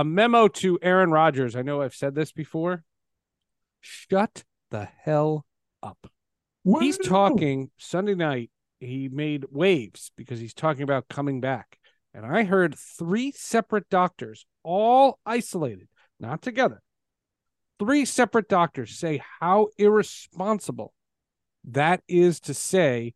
memo 0.04 0.46
to 0.46 0.78
Aaron 0.80 1.10
Rodgers. 1.10 1.56
I 1.56 1.62
know 1.62 1.82
I've 1.82 1.94
said 1.94 2.14
this 2.14 2.30
before 2.30 2.84
shut 3.84 4.44
the 4.70 4.88
hell 5.02 5.44
up. 5.82 6.06
He's 6.80 6.96
talking 6.96 7.70
Sunday 7.76 8.14
night. 8.14 8.50
He 8.80 9.08
made 9.08 9.44
waves 9.50 10.10
because 10.16 10.40
he's 10.40 10.54
talking 10.54 10.82
about 10.82 11.08
coming 11.08 11.40
back. 11.40 11.78
And 12.14 12.24
I 12.24 12.44
heard 12.44 12.74
three 12.76 13.32
separate 13.32 13.88
doctors, 13.90 14.46
all 14.62 15.18
isolated, 15.26 15.88
not 16.18 16.40
together. 16.40 16.82
Three 17.78 18.04
separate 18.04 18.48
doctors 18.48 18.96
say 18.96 19.20
how 19.40 19.68
irresponsible 19.76 20.94
that 21.64 22.02
is 22.08 22.40
to 22.40 22.54
say 22.54 23.14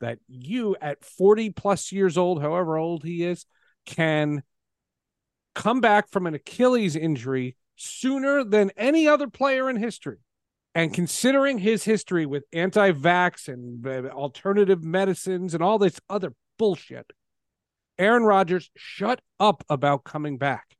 that 0.00 0.18
you 0.28 0.76
at 0.80 1.04
40 1.04 1.50
plus 1.50 1.92
years 1.92 2.18
old, 2.18 2.42
however 2.42 2.76
old 2.76 3.04
he 3.04 3.24
is, 3.24 3.46
can 3.86 4.42
come 5.54 5.80
back 5.80 6.10
from 6.10 6.26
an 6.26 6.34
Achilles 6.34 6.96
injury 6.96 7.56
sooner 7.80 8.44
than 8.44 8.70
any 8.76 9.08
other 9.08 9.28
player 9.28 9.70
in 9.70 9.76
history. 9.76 10.18
And 10.74 10.94
considering 10.94 11.58
his 11.58 11.84
history 11.84 12.26
with 12.26 12.44
anti 12.52 12.92
vax 12.92 13.48
and 13.48 13.84
uh, 13.86 14.10
alternative 14.10 14.84
medicines 14.84 15.54
and 15.54 15.62
all 15.62 15.78
this 15.78 16.00
other 16.08 16.34
bullshit, 16.58 17.10
Aaron 17.98 18.22
Rodgers, 18.22 18.70
shut 18.76 19.20
up 19.40 19.64
about 19.68 20.04
coming 20.04 20.38
back 20.38 20.76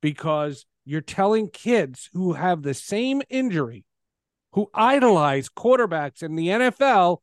because 0.00 0.64
you're 0.84 1.00
telling 1.00 1.48
kids 1.48 2.08
who 2.12 2.34
have 2.34 2.62
the 2.62 2.74
same 2.74 3.22
injury, 3.28 3.84
who 4.52 4.70
idolize 4.74 5.48
quarterbacks 5.48 6.22
in 6.22 6.36
the 6.36 6.48
NFL, 6.48 7.18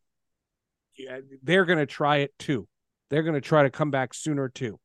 yeah, 0.97 1.19
they're 1.41 1.65
going 1.65 1.79
to 1.79 1.85
try 1.85 2.17
it 2.17 2.33
too. 2.37 2.67
They're 3.09 3.23
going 3.23 3.35
to 3.35 3.41
try 3.41 3.63
to 3.63 3.69
come 3.69 3.91
back 3.91 4.13
sooner 4.13 4.49
too. 4.49 4.79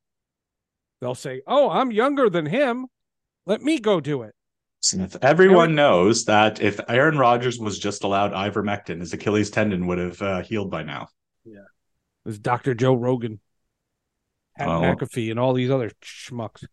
They'll 1.01 1.15
say, 1.15 1.43
Oh, 1.47 1.69
I'm 1.71 1.91
younger 1.91 2.31
than 2.31 2.47
him. 2.47 2.87
Let 3.47 3.63
me 3.63 3.79
go 3.79 4.01
do 4.01 4.23
it. 4.23 4.35
Smith. 4.81 5.17
Everyone 5.23 5.71
Aaron... 5.71 5.75
knows 5.75 6.25
that 6.27 6.61
if 6.61 6.79
Aaron 6.89 7.19
Rodgers 7.19 7.59
was 7.59 7.79
just 7.79 8.05
allowed 8.05 8.33
ivermectin, 8.33 9.01
his 9.01 9.13
Achilles 9.13 9.51
tendon 9.51 9.87
would 9.87 9.99
have 9.99 10.23
uh, 10.23 10.43
healed 10.43 10.71
by 10.71 10.83
now. 10.83 11.09
Yeah, 11.45 11.61
it 11.61 12.29
was 12.29 12.39
Dr. 12.39 12.75
Joe 12.75 12.95
Rogan, 12.95 13.41
Pat 14.59 14.69
oh. 14.69 14.83
McAfee, 14.83 15.31
and 15.31 15.41
all 15.41 15.55
these 15.55 15.71
other 15.71 15.91
schmucks. 16.03 16.65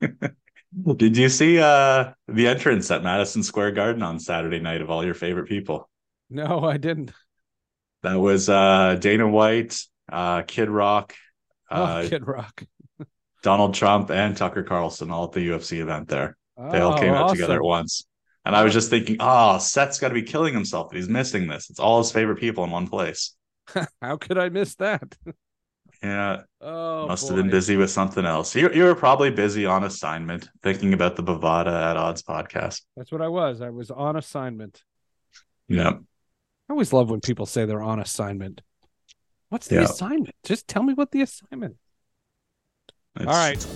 Did 0.96 1.16
you 1.16 1.28
see 1.28 1.60
uh, 1.60 2.12
the 2.26 2.48
entrance 2.48 2.90
at 2.90 3.02
Madison 3.02 3.42
Square 3.42 3.72
Garden 3.72 4.02
on 4.02 4.18
Saturday 4.18 4.58
night 4.58 4.80
of 4.80 4.90
all 4.90 5.04
your 5.04 5.14
favorite 5.14 5.46
people? 5.46 5.88
No, 6.30 6.64
I 6.64 6.78
didn't. 6.78 7.12
That 8.02 8.18
was 8.18 8.48
uh, 8.48 8.96
Dana 8.98 9.28
White, 9.28 9.80
uh, 10.10 10.42
Kid 10.42 10.68
Rock. 10.68 11.14
Oh, 11.70 11.82
uh, 11.82 12.08
Kid 12.08 12.26
Rock. 12.26 12.64
Donald 13.44 13.74
Trump 13.74 14.10
and 14.10 14.34
Tucker 14.34 14.62
Carlson 14.62 15.10
all 15.10 15.24
at 15.24 15.32
the 15.32 15.46
UFC 15.46 15.80
event 15.80 16.08
there. 16.08 16.36
Oh, 16.56 16.72
they 16.72 16.80
all 16.80 16.94
oh, 16.94 16.98
came 16.98 17.12
awesome. 17.12 17.24
out 17.24 17.30
together 17.30 17.56
at 17.56 17.62
once. 17.62 18.06
And 18.46 18.56
I 18.56 18.64
was 18.64 18.72
just 18.72 18.88
thinking, 18.88 19.18
oh, 19.20 19.58
Seth's 19.58 19.98
got 19.98 20.08
to 20.08 20.14
be 20.14 20.22
killing 20.22 20.54
himself. 20.54 20.92
He's 20.92 21.10
missing 21.10 21.46
this. 21.46 21.68
It's 21.68 21.78
all 21.78 21.98
his 21.98 22.10
favorite 22.10 22.40
people 22.40 22.64
in 22.64 22.70
one 22.70 22.88
place. 22.88 23.34
How 24.02 24.16
could 24.16 24.38
I 24.38 24.48
miss 24.48 24.74
that? 24.76 25.14
yeah. 26.02 26.42
Oh, 26.62 27.06
must 27.06 27.28
boy. 27.28 27.36
have 27.36 27.44
been 27.44 27.50
busy 27.50 27.76
with 27.76 27.90
something 27.90 28.24
else. 28.24 28.54
You, 28.54 28.70
you 28.72 28.84
were 28.84 28.94
probably 28.94 29.30
busy 29.30 29.66
on 29.66 29.84
assignment 29.84 30.48
thinking 30.62 30.94
about 30.94 31.14
the 31.14 31.22
Bovada 31.22 31.90
at 31.90 31.98
Odds 31.98 32.22
podcast. 32.22 32.80
That's 32.96 33.12
what 33.12 33.20
I 33.20 33.28
was. 33.28 33.60
I 33.60 33.68
was 33.68 33.90
on 33.90 34.16
assignment. 34.16 34.82
Yeah. 35.68 35.90
I 35.90 36.72
always 36.72 36.94
love 36.94 37.10
when 37.10 37.20
people 37.20 37.44
say 37.44 37.66
they're 37.66 37.82
on 37.82 38.00
assignment. 38.00 38.62
What's 39.50 39.68
the 39.68 39.82
assignment? 39.82 40.34
Just 40.44 40.66
tell 40.66 40.82
me 40.82 40.94
what 40.94 41.10
the 41.10 41.20
assignment 41.20 41.76
it's, 43.16 43.26
All 43.26 43.34
right. 43.34 43.66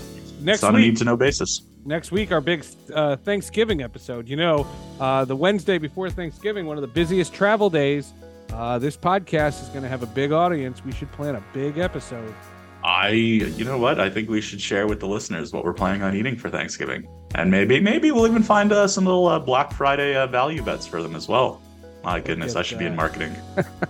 Next 0.40 0.62
on 0.62 0.74
week, 0.74 0.82
a 0.82 0.86
need 0.88 0.96
to 0.98 1.04
know 1.04 1.16
basis. 1.16 1.62
Next 1.84 2.10
week, 2.12 2.32
our 2.32 2.40
big 2.40 2.64
uh, 2.92 3.16
Thanksgiving 3.16 3.82
episode. 3.82 4.28
You 4.28 4.36
know, 4.36 4.66
uh, 5.00 5.24
the 5.24 5.36
Wednesday 5.36 5.78
before 5.78 6.10
Thanksgiving, 6.10 6.66
one 6.66 6.76
of 6.76 6.82
the 6.82 6.88
busiest 6.88 7.32
travel 7.32 7.70
days. 7.70 8.12
Uh, 8.52 8.78
this 8.78 8.96
podcast 8.96 9.62
is 9.62 9.68
going 9.68 9.82
to 9.82 9.88
have 9.88 10.02
a 10.02 10.06
big 10.06 10.32
audience. 10.32 10.84
We 10.84 10.92
should 10.92 11.12
plan 11.12 11.34
a 11.34 11.44
big 11.52 11.78
episode. 11.78 12.34
I, 12.82 13.10
you 13.10 13.64
know 13.64 13.78
what? 13.78 14.00
I 14.00 14.08
think 14.08 14.28
we 14.28 14.40
should 14.40 14.60
share 14.60 14.86
with 14.86 15.00
the 15.00 15.06
listeners 15.06 15.52
what 15.52 15.64
we're 15.64 15.72
planning 15.74 16.02
on 16.02 16.14
eating 16.14 16.36
for 16.36 16.48
Thanksgiving. 16.48 17.06
And 17.34 17.50
maybe 17.50 17.80
maybe 17.80 18.10
we'll 18.10 18.26
even 18.26 18.42
find 18.42 18.72
uh, 18.72 18.88
some 18.88 19.04
little 19.04 19.26
uh, 19.26 19.38
Black 19.38 19.72
Friday 19.72 20.16
uh, 20.16 20.26
value 20.26 20.62
bets 20.62 20.86
for 20.86 21.02
them 21.02 21.14
as 21.14 21.28
well. 21.28 21.60
My 22.04 22.20
goodness, 22.20 22.56
I 22.56 22.62
should 22.62 22.78
be 22.78 22.86
in 22.86 22.96
marketing. 22.96 23.34